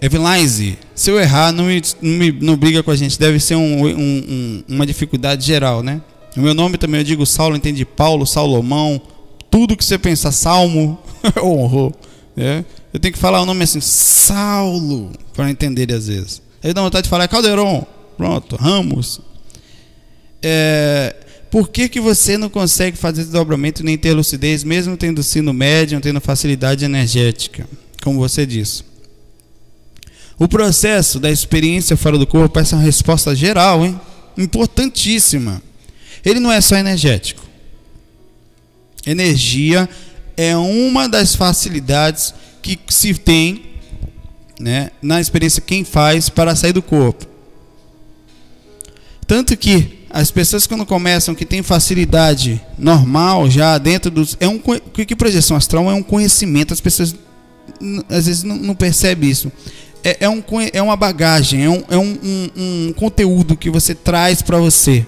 Evelynze. 0.00 0.78
Se 0.94 1.10
eu 1.10 1.20
errar, 1.20 1.52
não 1.52 1.66
me, 1.66 1.82
não 2.00 2.10
me 2.10 2.32
não 2.32 2.56
briga 2.56 2.82
com 2.82 2.90
a 2.90 2.96
gente, 2.96 3.18
deve 3.18 3.38
ser 3.38 3.54
um, 3.54 3.84
um, 3.84 3.96
um, 3.98 4.64
uma 4.68 4.86
dificuldade 4.86 5.44
geral, 5.44 5.82
né? 5.82 6.00
O 6.34 6.40
meu 6.40 6.54
nome 6.54 6.78
também 6.78 7.00
eu 7.00 7.04
digo 7.04 7.26
Saulo, 7.26 7.56
entende 7.56 7.84
Paulo, 7.84 8.26
Salomão, 8.26 9.00
tudo 9.50 9.76
que 9.76 9.84
você 9.84 9.98
pensar, 9.98 10.32
Salmo, 10.32 10.98
honrou. 11.38 11.92
É? 12.36 12.64
Eu 12.92 12.98
tenho 12.98 13.14
que 13.14 13.18
falar 13.20 13.40
o 13.40 13.46
nome 13.46 13.62
assim, 13.62 13.80
Saulo, 13.80 15.12
para 15.34 15.48
entender 15.48 15.92
às 15.92 16.08
vezes. 16.08 16.42
Aí 16.60 16.74
dá 16.74 16.82
vontade 16.82 17.04
de 17.04 17.08
falar 17.08 17.28
Caldeirão, 17.28 17.86
pronto, 18.16 18.56
Ramos. 18.56 19.20
É, 20.42 21.14
por 21.54 21.68
que, 21.68 21.88
que 21.88 22.00
você 22.00 22.36
não 22.36 22.50
consegue 22.50 22.96
fazer 22.96 23.22
desdobramento 23.22 23.84
nem 23.84 23.96
ter 23.96 24.12
lucidez, 24.12 24.64
mesmo 24.64 24.96
tendo 24.96 25.22
sino 25.22 25.52
médium, 25.52 26.00
tendo 26.00 26.20
facilidade 26.20 26.84
energética, 26.84 27.64
como 28.02 28.18
você 28.18 28.44
disse? 28.44 28.82
O 30.36 30.48
processo 30.48 31.20
da 31.20 31.30
experiência 31.30 31.96
fora 31.96 32.18
do 32.18 32.26
corpo, 32.26 32.58
essa 32.58 32.74
é 32.74 32.76
uma 32.76 32.84
resposta 32.84 33.36
geral, 33.36 33.86
hein? 33.86 34.00
importantíssima. 34.36 35.62
Ele 36.24 36.40
não 36.40 36.50
é 36.50 36.60
só 36.60 36.74
energético. 36.74 37.46
Energia 39.06 39.88
é 40.36 40.56
uma 40.56 41.08
das 41.08 41.36
facilidades 41.36 42.34
que 42.60 42.76
se 42.88 43.14
tem 43.14 43.64
né, 44.58 44.90
na 45.00 45.20
experiência 45.20 45.62
quem 45.62 45.84
faz 45.84 46.28
para 46.28 46.56
sair 46.56 46.72
do 46.72 46.82
corpo. 46.82 47.24
Tanto 49.24 49.56
que 49.56 50.03
as 50.14 50.30
pessoas 50.30 50.64
quando 50.64 50.86
começam 50.86 51.34
que 51.34 51.44
têm 51.44 51.60
facilidade 51.60 52.60
normal 52.78 53.50
já 53.50 53.76
dentro 53.78 54.12
dos 54.12 54.36
é 54.38 54.46
um 54.46 54.60
que 54.60 55.16
projeção 55.16 55.56
astral 55.56 55.90
é 55.90 55.94
um 55.94 56.04
conhecimento 56.04 56.72
as 56.72 56.80
pessoas 56.80 57.16
às 58.08 58.26
vezes 58.26 58.44
não, 58.44 58.54
não 58.54 58.74
percebem 58.76 59.28
isso 59.28 59.50
é, 60.04 60.18
é, 60.20 60.28
um, 60.28 60.40
é 60.72 60.80
uma 60.80 60.94
bagagem 60.94 61.64
é, 61.64 61.68
um, 61.68 61.82
é 61.90 61.98
um, 61.98 62.18
um, 62.22 62.50
um 62.56 62.92
conteúdo 62.92 63.56
que 63.56 63.68
você 63.68 63.92
traz 63.92 64.40
para 64.40 64.56
você 64.58 65.04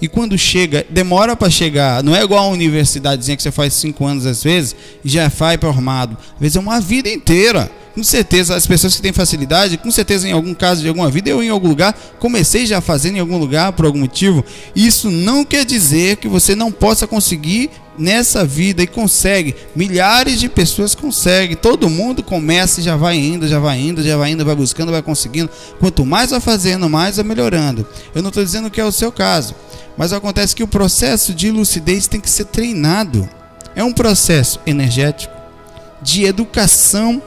e 0.00 0.08
quando 0.08 0.36
chega, 0.36 0.84
demora 0.90 1.34
para 1.34 1.48
chegar. 1.48 2.02
Não 2.02 2.14
é 2.14 2.22
igual 2.22 2.44
a 2.44 2.52
universidadezinha 2.52 3.34
que 3.34 3.42
você 3.42 3.50
faz 3.50 3.72
cinco 3.72 4.04
anos 4.04 4.26
às 4.26 4.42
vezes 4.42 4.76
e 5.02 5.08
já 5.08 5.26
vai 5.28 5.56
formado. 5.56 6.18
Às 6.34 6.40
vezes 6.40 6.56
é 6.56 6.60
uma 6.60 6.80
vida 6.80 7.08
inteira. 7.08 7.70
Com 7.96 8.04
certeza, 8.04 8.54
as 8.54 8.66
pessoas 8.66 8.94
que 8.94 9.00
têm 9.00 9.10
facilidade, 9.10 9.78
com 9.78 9.90
certeza 9.90 10.28
em 10.28 10.32
algum 10.32 10.52
caso 10.52 10.82
de 10.82 10.88
alguma 10.88 11.10
vida, 11.10 11.30
eu 11.30 11.42
em 11.42 11.48
algum 11.48 11.66
lugar, 11.66 11.98
comecei 12.18 12.66
já 12.66 12.78
fazendo 12.82 13.16
em 13.16 13.20
algum 13.20 13.38
lugar 13.38 13.72
por 13.72 13.86
algum 13.86 14.00
motivo. 14.00 14.44
Isso 14.74 15.10
não 15.10 15.46
quer 15.46 15.64
dizer 15.64 16.16
que 16.16 16.28
você 16.28 16.54
não 16.54 16.70
possa 16.70 17.06
conseguir 17.06 17.70
nessa 17.98 18.44
vida 18.44 18.82
e 18.82 18.86
consegue. 18.86 19.56
Milhares 19.74 20.38
de 20.38 20.46
pessoas 20.46 20.94
conseguem. 20.94 21.56
Todo 21.56 21.88
mundo 21.88 22.22
começa 22.22 22.80
e 22.80 22.82
já 22.82 22.96
vai 22.96 23.16
indo, 23.16 23.48
já 23.48 23.58
vai 23.58 23.80
indo, 23.80 24.02
já 24.02 24.18
vai 24.18 24.30
indo, 24.30 24.44
vai 24.44 24.54
buscando, 24.54 24.92
vai 24.92 25.00
conseguindo. 25.00 25.48
Quanto 25.80 26.04
mais 26.04 26.32
vai 26.32 26.40
fazendo, 26.40 26.90
mais 26.90 27.16
vai 27.16 27.24
melhorando. 27.24 27.86
Eu 28.14 28.20
não 28.20 28.28
estou 28.28 28.44
dizendo 28.44 28.70
que 28.70 28.78
é 28.78 28.84
o 28.84 28.92
seu 28.92 29.10
caso. 29.10 29.54
Mas 29.96 30.12
acontece 30.12 30.54
que 30.54 30.62
o 30.62 30.68
processo 30.68 31.32
de 31.32 31.50
lucidez 31.50 32.06
tem 32.06 32.20
que 32.20 32.28
ser 32.28 32.44
treinado. 32.44 33.26
É 33.74 33.82
um 33.82 33.94
processo 33.94 34.60
energético 34.66 35.34
de 36.02 36.24
educação, 36.24 37.22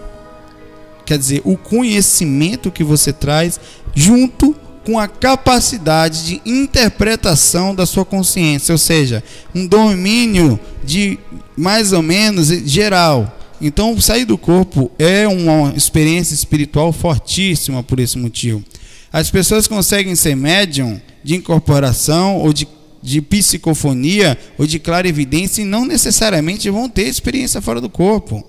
quer 1.09 1.17
dizer, 1.17 1.41
o 1.43 1.57
conhecimento 1.57 2.69
que 2.69 2.83
você 2.83 3.11
traz 3.11 3.59
junto 3.95 4.55
com 4.85 4.99
a 4.99 5.07
capacidade 5.07 6.23
de 6.23 6.41
interpretação 6.45 7.73
da 7.73 7.87
sua 7.87 8.05
consciência, 8.05 8.71
ou 8.71 8.77
seja, 8.77 9.23
um 9.55 9.65
domínio 9.65 10.59
de 10.83 11.17
mais 11.57 11.93
ou 11.93 12.03
menos 12.03 12.49
geral. 12.49 13.35
Então, 13.59 13.99
sair 13.99 14.23
do 14.23 14.37
corpo 14.37 14.91
é 14.99 15.27
uma 15.27 15.73
experiência 15.75 16.35
espiritual 16.35 16.93
fortíssima 16.93 17.81
por 17.81 17.99
esse 17.99 18.15
motivo. 18.15 18.63
As 19.11 19.31
pessoas 19.31 19.65
conseguem 19.65 20.13
ser 20.13 20.35
médium 20.35 21.01
de 21.23 21.35
incorporação 21.35 22.37
ou 22.37 22.53
de, 22.53 22.67
de 23.01 23.19
psicofonia 23.19 24.37
ou 24.59 24.67
de 24.67 24.77
clarividência 24.77 25.63
e 25.63 25.65
não 25.65 25.85
necessariamente 25.85 26.69
vão 26.69 26.87
ter 26.87 27.07
experiência 27.07 27.59
fora 27.63 27.81
do 27.81 27.89
corpo. 27.89 28.45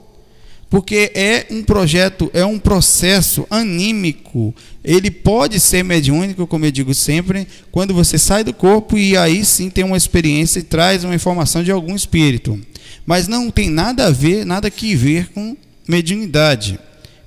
Porque 0.70 1.10
é 1.16 1.46
um 1.50 1.64
projeto, 1.64 2.30
é 2.32 2.46
um 2.46 2.56
processo 2.56 3.44
anímico. 3.50 4.54
Ele 4.84 5.10
pode 5.10 5.58
ser 5.58 5.82
mediúnico, 5.82 6.46
como 6.46 6.64
eu 6.64 6.70
digo 6.70 6.94
sempre, 6.94 7.46
quando 7.72 7.92
você 7.92 8.16
sai 8.16 8.44
do 8.44 8.54
corpo 8.54 8.96
e 8.96 9.16
aí 9.16 9.44
sim 9.44 9.68
tem 9.68 9.82
uma 9.82 9.96
experiência 9.96 10.60
e 10.60 10.62
traz 10.62 11.02
uma 11.02 11.14
informação 11.14 11.64
de 11.64 11.72
algum 11.72 11.96
espírito. 11.96 12.58
Mas 13.04 13.26
não 13.26 13.50
tem 13.50 13.68
nada 13.68 14.06
a 14.06 14.10
ver, 14.10 14.46
nada 14.46 14.70
que 14.70 14.94
ver 14.94 15.28
com 15.32 15.56
mediunidade. 15.88 16.78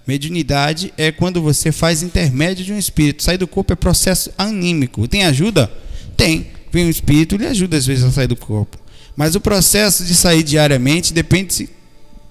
Mediunidade 0.08 0.94
é 0.98 1.12
quando 1.12 1.42
você 1.42 1.70
faz 1.70 2.02
intermédio 2.02 2.64
de 2.64 2.72
um 2.72 2.78
espírito. 2.78 3.24
Sair 3.24 3.38
do 3.38 3.48
corpo 3.48 3.74
é 3.74 3.76
processo 3.76 4.32
anímico. 4.38 5.06
Tem 5.06 5.26
ajuda? 5.26 5.70
Tem. 6.16 6.48
Vem 6.72 6.86
um 6.86 6.90
espírito, 6.90 7.36
ele 7.36 7.46
ajuda 7.46 7.76
às 7.76 7.86
vezes 7.86 8.06
a 8.06 8.12
sair 8.12 8.28
do 8.28 8.38
corpo. 8.38 8.78
Mas 9.18 9.36
o 9.36 9.42
processo 9.42 10.06
de 10.06 10.16
sair 10.16 10.44
diariamente 10.44 11.14
depende 11.14 11.70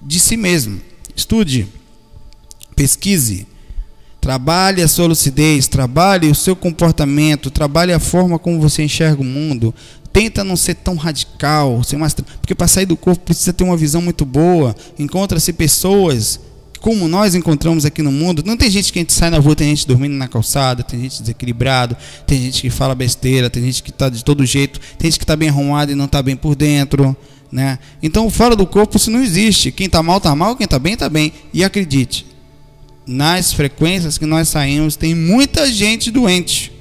de 0.01 0.19
si 0.19 0.35
mesmo. 0.35 0.81
Estude, 1.15 1.67
pesquise, 2.75 3.47
trabalhe 4.19 4.81
a 4.81 4.87
sua 4.87 5.07
lucidez, 5.07 5.67
trabalhe 5.67 6.29
o 6.29 6.35
seu 6.35 6.55
comportamento, 6.55 7.51
trabalhe 7.51 7.91
a 7.91 7.99
forma 7.99 8.39
como 8.39 8.59
você 8.59 8.83
enxerga 8.83 9.21
o 9.21 9.25
mundo. 9.25 9.73
Tenta 10.11 10.43
não 10.43 10.55
ser 10.55 10.75
tão 10.75 10.95
radical, 10.95 11.83
ser 11.83 11.97
mais 11.97 12.13
porque 12.13 12.55
para 12.55 12.67
sair 12.67 12.85
do 12.85 12.95
corpo 12.95 13.25
precisa 13.25 13.51
ter 13.51 13.63
uma 13.63 13.75
visão 13.75 14.01
muito 14.01 14.25
boa. 14.25 14.75
Encontra-se 14.97 15.51
pessoas 15.53 16.39
como 16.83 17.07
nós 17.07 17.33
encontramos 17.33 17.85
aqui 17.85 18.01
no 18.01 18.11
mundo, 18.11 18.43
não 18.45 18.57
tem 18.57 18.69
gente 18.69 18.91
que 18.91 18.99
a 18.99 19.01
gente 19.01 19.13
sai 19.13 19.29
na 19.29 19.39
rua, 19.39 19.55
tem 19.55 19.69
gente 19.69 19.87
dormindo 19.87 20.15
na 20.15 20.27
calçada, 20.27 20.83
tem 20.83 20.99
gente 20.99 21.21
desequilibrado, 21.21 21.95
tem 22.27 22.41
gente 22.41 22.61
que 22.61 22.69
fala 22.69 22.93
besteira, 22.93 23.49
tem 23.49 23.63
gente 23.63 23.81
que 23.81 23.89
está 23.89 24.09
de 24.09 24.21
todo 24.21 24.45
jeito, 24.45 24.81
tem 24.97 25.09
gente 25.09 25.17
que 25.17 25.23
está 25.23 25.33
bem 25.33 25.47
arrumado 25.47 25.93
e 25.93 25.95
não 25.95 26.03
está 26.05 26.21
bem 26.21 26.35
por 26.35 26.55
dentro. 26.55 27.15
Né? 27.53 27.77
Então, 28.01 28.31
fora 28.31 28.55
do 28.55 28.65
corpo 28.65 28.97
isso 28.97 29.11
não 29.11 29.21
existe. 29.21 29.71
Quem 29.71 29.85
está 29.85 30.01
mal, 30.01 30.17
está 30.17 30.35
mal, 30.35 30.55
quem 30.55 30.65
está 30.65 30.79
bem, 30.79 30.93
está 30.93 31.07
bem. 31.07 31.31
E 31.53 31.63
acredite, 31.63 32.25
nas 33.05 33.53
frequências 33.53 34.17
que 34.17 34.25
nós 34.25 34.49
saímos, 34.49 34.95
tem 34.95 35.13
muita 35.13 35.71
gente 35.71 36.09
doente 36.09 36.73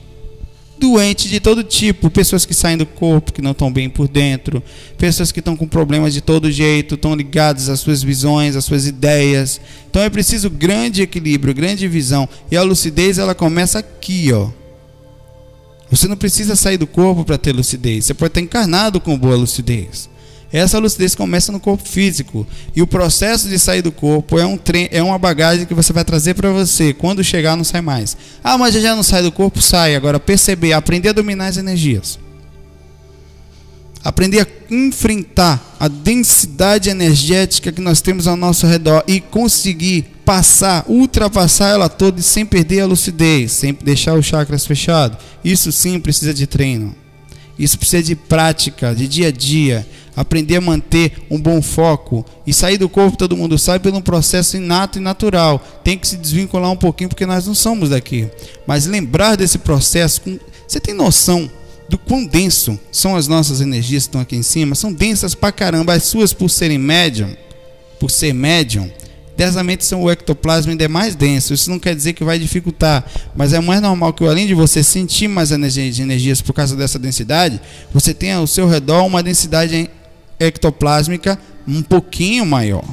doente 0.79 1.29
de 1.29 1.39
todo 1.39 1.63
tipo, 1.63 2.11
pessoas 2.11 2.45
que 2.45 2.53
saem 2.53 2.77
do 2.77 2.85
corpo, 2.85 3.33
que 3.33 3.41
não 3.41 3.53
estão 3.53 3.73
bem 3.73 3.89
por 3.89 4.09
dentro, 4.09 4.61
pessoas 4.99 5.31
que 5.31 5.39
estão 5.39 5.57
com 5.57 5.69
problemas 5.69 6.13
de 6.13 6.21
todo 6.21 6.51
jeito, 6.51 6.97
estão 6.97 7.15
ligadas 7.15 7.69
às 7.69 7.79
suas 7.79 8.03
visões, 8.03 8.57
às 8.57 8.65
suas 8.65 8.85
ideias. 8.85 9.61
Então 9.89 10.03
é 10.03 10.11
preciso 10.11 10.51
grande 10.51 11.01
equilíbrio, 11.01 11.55
grande 11.55 11.87
visão. 11.87 12.29
E 12.51 12.57
a 12.57 12.63
lucidez 12.63 13.19
ela 13.19 13.33
começa 13.33 13.79
aqui, 13.79 14.33
ó. 14.33 14.49
Você 15.89 16.09
não 16.09 16.17
precisa 16.17 16.57
sair 16.57 16.79
do 16.79 16.87
corpo 16.87 17.25
para 17.25 17.39
ter 17.39 17.53
lucidez. 17.53 18.07
Você 18.07 18.15
pode 18.15 18.31
estar 18.31 18.41
encarnado 18.41 19.01
com 19.01 19.17
boa 19.17 19.37
lucidez. 19.37 20.11
Essa 20.53 20.79
lucidez 20.79 21.15
começa 21.15 21.51
no 21.51 21.59
corpo 21.59 21.89
físico. 21.89 22.47
E 22.77 22.83
o 22.83 22.87
processo 22.87 23.49
de 23.49 23.59
sair 23.59 23.81
do 23.81 23.91
corpo 23.91 24.39
é, 24.39 24.45
um 24.45 24.59
trem, 24.59 24.87
é 24.93 25.03
uma 25.03 25.19
bagagem 25.19 25.65
que 25.65 25.73
você 25.73 25.93
vai 25.93 26.05
trazer 26.05 26.35
para 26.35 26.51
você. 26.51 26.93
Quando 26.93 27.25
chegar, 27.25 27.57
não 27.57 27.65
sai 27.65 27.81
mais. 27.81 28.17
Ah, 28.45 28.59
mas 28.59 28.75
já 28.75 28.95
não 28.95 29.03
sai 29.03 29.23
do 29.23 29.33
corpo? 29.33 29.63
Sai. 29.63 29.97
Agora, 29.97 30.21
perceber, 30.21 30.75
aprender 30.75 31.09
a 31.09 31.13
dominar 31.13 31.47
as 31.47 31.57
energias. 31.57 32.19
Aprender 34.05 34.41
a 34.41 34.47
enfrentar 34.75 35.77
a 35.81 35.89
densidade 35.89 36.91
energética 36.91 37.73
que 37.73 37.81
nós 37.81 38.03
temos 38.03 38.27
ao 38.27 38.37
nosso 38.37 38.67
redor 38.67 39.05
e 39.07 39.21
conseguir 39.21 40.05
passar, 40.25 40.85
ultrapassar 40.87 41.71
ela 41.71 41.89
toda 41.89 42.21
e 42.21 42.23
sem 42.23 42.45
perder 42.45 42.81
a 42.81 42.87
lucidez, 42.87 43.53
sem 43.53 43.73
deixar 43.83 44.15
os 44.15 44.27
chakras 44.27 44.67
fechados. 44.67 45.19
Isso 45.43 45.73
sim 45.73 45.99
precisa 45.99 46.35
de 46.35 46.47
treino. 46.47 46.95
Isso 47.59 47.79
precisa 47.79 48.03
de 48.03 48.17
prática, 48.17 48.95
de 48.95 49.07
dia 49.07 49.29
a 49.29 49.31
dia 49.31 49.87
aprender 50.15 50.57
a 50.57 50.61
manter 50.61 51.13
um 51.31 51.41
bom 51.41 51.63
foco 51.63 52.25
e 52.47 52.53
sair 52.53 52.79
do 52.79 52.89
corpo, 52.89 53.17
todo 53.17 53.37
mundo 53.37 53.59
sai 53.59 53.79
pelo 53.79 53.99
um 53.99 54.03
processo 54.03 54.57
inato 54.57 54.99
e 54.99 55.03
natural. 55.03 55.63
Tem 55.83 55.99
que 55.99 56.07
se 56.07 56.17
desvincular 56.17 56.71
um 56.71 56.77
pouquinho 56.77 57.09
porque 57.09 57.27
nós 57.27 57.47
não 57.47 57.55
somos 57.55 57.91
daqui. 57.91 58.29
Mas 58.67 58.87
lembrar 58.87 59.37
desse 59.37 59.59
processo, 59.59 60.21
você 60.67 60.81
tem 60.81 60.95
noção 60.95 61.51
do 61.89 61.99
quão 61.99 62.25
denso 62.25 62.79
são 62.91 63.17
as 63.17 63.29
nossas 63.29 63.61
energias 63.61 64.05
que 64.05 64.09
estão 64.09 64.21
aqui 64.21 64.37
em 64.37 64.43
cima? 64.43 64.75
São 64.75 64.93
densas 64.93 65.35
pra 65.35 65.53
caramba. 65.53 65.95
As 65.95 66.05
suas 66.05 66.33
por 66.33 66.49
serem 66.49 66.79
médium, 66.79 67.35
por 67.99 68.11
ser 68.11 68.33
médium, 68.33 68.91
Densamente 69.37 69.85
são 69.85 70.03
o 70.03 70.11
ectoplasma 70.11 70.73
ainda 70.73 70.85
é 70.85 70.89
mais 70.89 71.15
denso. 71.15 71.55
Isso 71.55 71.71
não 71.71 71.79
quer 71.79 71.95
dizer 71.95 72.13
que 72.13 72.23
vai 72.23 72.39
dificultar, 72.39 73.05
mas 73.35 73.53
é 73.53 73.61
mais 73.61 73.81
normal 73.81 74.13
que 74.13 74.25
além 74.25 74.47
de 74.47 74.55
você 74.55 74.83
sentir 74.83 75.27
mais 75.27 75.51
energias 75.51 76.41
por 76.43 76.53
causa 76.53 76.77
dessa 76.77 76.99
densidade, 76.99 77.61
você 77.93 78.13
tenha 78.13 78.37
ao 78.37 78.47
seu 78.47 78.69
redor 78.69 79.05
uma 79.05 79.23
densidade 79.23 79.91
ectoplásmica 80.47 81.39
um 81.67 81.83
pouquinho 81.83 82.45
maior. 82.45 82.85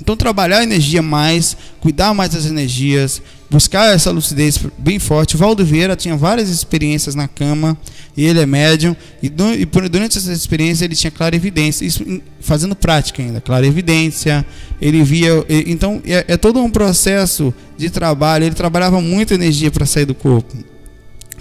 Então 0.00 0.16
trabalhar 0.16 0.58
a 0.58 0.62
energia 0.62 1.00
mais, 1.00 1.56
cuidar 1.80 2.12
mais 2.12 2.30
das 2.30 2.46
energias, 2.46 3.22
buscar 3.50 3.94
essa 3.94 4.10
lucidez 4.10 4.58
bem 4.76 4.98
forte. 4.98 5.36
Valdo 5.36 5.64
Vieira 5.64 5.94
tinha 5.94 6.16
várias 6.16 6.48
experiências 6.48 7.14
na 7.14 7.28
cama, 7.28 7.78
e 8.16 8.24
ele 8.24 8.40
é 8.40 8.46
médium, 8.46 8.94
e, 9.22 9.28
durante 9.28 10.18
essa 10.18 10.32
experiência 10.32 10.84
ele 10.84 10.94
tinha 10.94 11.10
clara 11.10 11.34
evidência, 11.34 11.84
isso 11.84 12.04
fazendo 12.40 12.74
prática 12.74 13.22
ainda, 13.22 13.40
clara 13.40 13.66
evidência, 13.66 14.44
ele 14.80 15.02
via, 15.02 15.44
então 15.48 16.02
é, 16.04 16.24
é 16.28 16.36
todo 16.36 16.60
um 16.60 16.70
processo 16.70 17.54
de 17.76 17.88
trabalho, 17.88 18.44
ele 18.44 18.54
trabalhava 18.54 19.00
muita 19.00 19.34
energia 19.34 19.70
para 19.70 19.86
sair 19.86 20.04
do 20.04 20.14
corpo. 20.14 20.54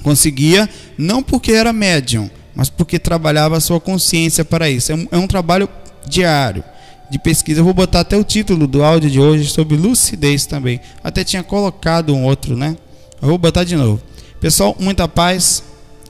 Conseguia, 0.02 0.70
não 0.98 1.24
porque 1.24 1.52
era 1.52 1.72
médium, 1.74 2.30
mas 2.56 2.70
porque 2.70 3.00
trabalhava 3.00 3.58
a 3.58 3.60
sua 3.60 3.80
consciência 3.80 4.46
para 4.46 4.70
isso. 4.70 4.92
É 4.92 4.96
um, 4.96 5.08
é 5.12 5.18
um 5.18 5.28
trabalho 5.28 5.68
diário 6.08 6.64
de 7.10 7.20
pesquisa. 7.20 7.60
Eu 7.60 7.64
vou 7.64 7.74
botar 7.74 8.02
até 8.02 8.18
o 8.18 8.24
título 8.24 8.68
do 8.68 8.84
áudio 8.84 9.10
de 9.10 9.20
hoje 9.20 9.50
sobre 9.50 9.76
lucidez 9.76 10.46
também. 10.46 10.80
Até 11.04 11.24
tinha 11.24 11.44
colocado 11.44 12.14
um 12.14 12.24
outro, 12.24 12.56
né? 12.56 12.78
Eu 13.22 13.30
vou 13.30 13.38
botar 13.38 13.64
de 13.64 13.76
novo. 13.76 14.02
Pessoal, 14.40 14.76
muita 14.80 15.08
paz. 15.08 15.64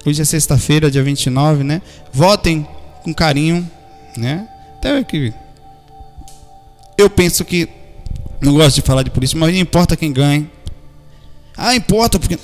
Hoje 0.05 0.21
é 0.21 0.25
sexta-feira, 0.25 0.91
dia 0.91 1.03
29, 1.03 1.63
né? 1.63 1.81
Votem 2.11 2.67
com 3.03 3.13
carinho, 3.13 3.69
né? 4.17 4.47
Até 4.77 5.03
que 5.03 5.33
eu 6.97 7.09
penso 7.09 7.45
que 7.45 7.69
não 8.41 8.53
gosto 8.53 8.75
de 8.75 8.81
falar 8.81 9.03
de 9.03 9.09
polícia, 9.09 9.37
mas 9.37 9.53
não 9.53 9.61
importa 9.61 9.95
quem 9.95 10.11
ganhe. 10.11 10.49
Ah, 11.55 11.75
importa 11.75 12.19
porque 12.19 12.37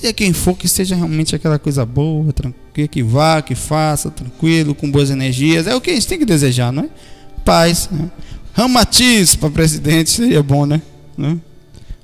seja 0.00 0.12
quem 0.12 0.32
for 0.32 0.56
que 0.56 0.68
seja 0.68 0.94
realmente 0.94 1.34
aquela 1.34 1.58
coisa 1.58 1.84
boa, 1.84 2.32
tranquila, 2.32 2.88
que 2.88 3.02
vá, 3.02 3.42
que 3.42 3.54
faça, 3.54 4.10
tranquilo, 4.10 4.74
com 4.74 4.90
boas 4.90 5.10
energias. 5.10 5.66
É 5.66 5.74
o 5.74 5.80
que 5.80 5.90
a 5.90 5.94
gente 5.94 6.06
tem 6.06 6.18
que 6.18 6.24
desejar, 6.24 6.72
não 6.72 6.84
é? 6.84 6.88
paz. 7.46 7.88
Né? 7.90 8.10
Ramatiz 8.52 9.36
para 9.36 9.48
presidente 9.48 10.10
seria 10.10 10.42
bom, 10.42 10.66
né? 10.66 10.82
né? 11.16 11.38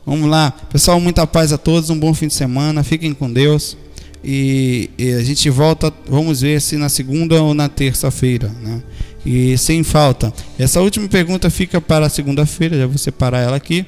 Vamos 0.06 0.30
lá. 0.30 0.52
Pessoal, 0.70 1.00
muita 1.00 1.26
paz 1.26 1.52
a 1.52 1.58
todos. 1.58 1.90
Um 1.90 1.98
bom 1.98 2.14
fim 2.14 2.28
de 2.28 2.34
semana. 2.34 2.82
Fiquem 2.84 3.12
com 3.12 3.30
Deus. 3.30 3.76
E, 4.24 4.88
e 4.96 5.12
a 5.12 5.22
gente 5.22 5.50
volta, 5.50 5.92
vamos 6.08 6.42
ver 6.42 6.60
se 6.60 6.76
na 6.76 6.88
segunda 6.88 7.42
ou 7.42 7.52
na 7.52 7.68
terça-feira. 7.68 8.48
Né? 8.48 8.82
E 9.26 9.58
sem 9.58 9.82
falta. 9.82 10.32
Essa 10.58 10.80
última 10.80 11.08
pergunta 11.08 11.50
fica 11.50 11.80
para 11.80 12.08
segunda-feira. 12.08 12.78
Já 12.78 12.86
vou 12.86 12.98
separar 12.98 13.40
ela 13.40 13.56
aqui. 13.56 13.84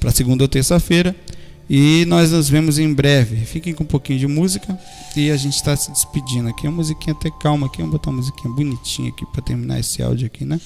Para 0.00 0.10
segunda 0.10 0.44
ou 0.44 0.48
terça-feira. 0.48 1.14
E 1.68 2.04
nós 2.06 2.30
nos 2.30 2.48
vemos 2.48 2.78
em 2.78 2.92
breve. 2.92 3.44
Fiquem 3.44 3.74
com 3.74 3.82
um 3.82 3.86
pouquinho 3.86 4.18
de 4.18 4.26
música 4.26 4.78
e 5.16 5.30
a 5.30 5.36
gente 5.36 5.54
está 5.54 5.76
se 5.76 5.90
despedindo 5.90 6.48
aqui. 6.48 6.66
Uma 6.66 6.76
musiquinha 6.76 7.14
até 7.14 7.30
calma 7.30 7.66
aqui. 7.66 7.78
Vamos 7.78 7.92
botar 7.92 8.10
uma 8.10 8.18
musiquinha 8.18 8.52
bonitinha 8.52 9.08
aqui 9.08 9.26
para 9.26 9.42
terminar 9.42 9.80
esse 9.80 10.02
áudio 10.02 10.26
aqui, 10.26 10.44
né? 10.44 10.60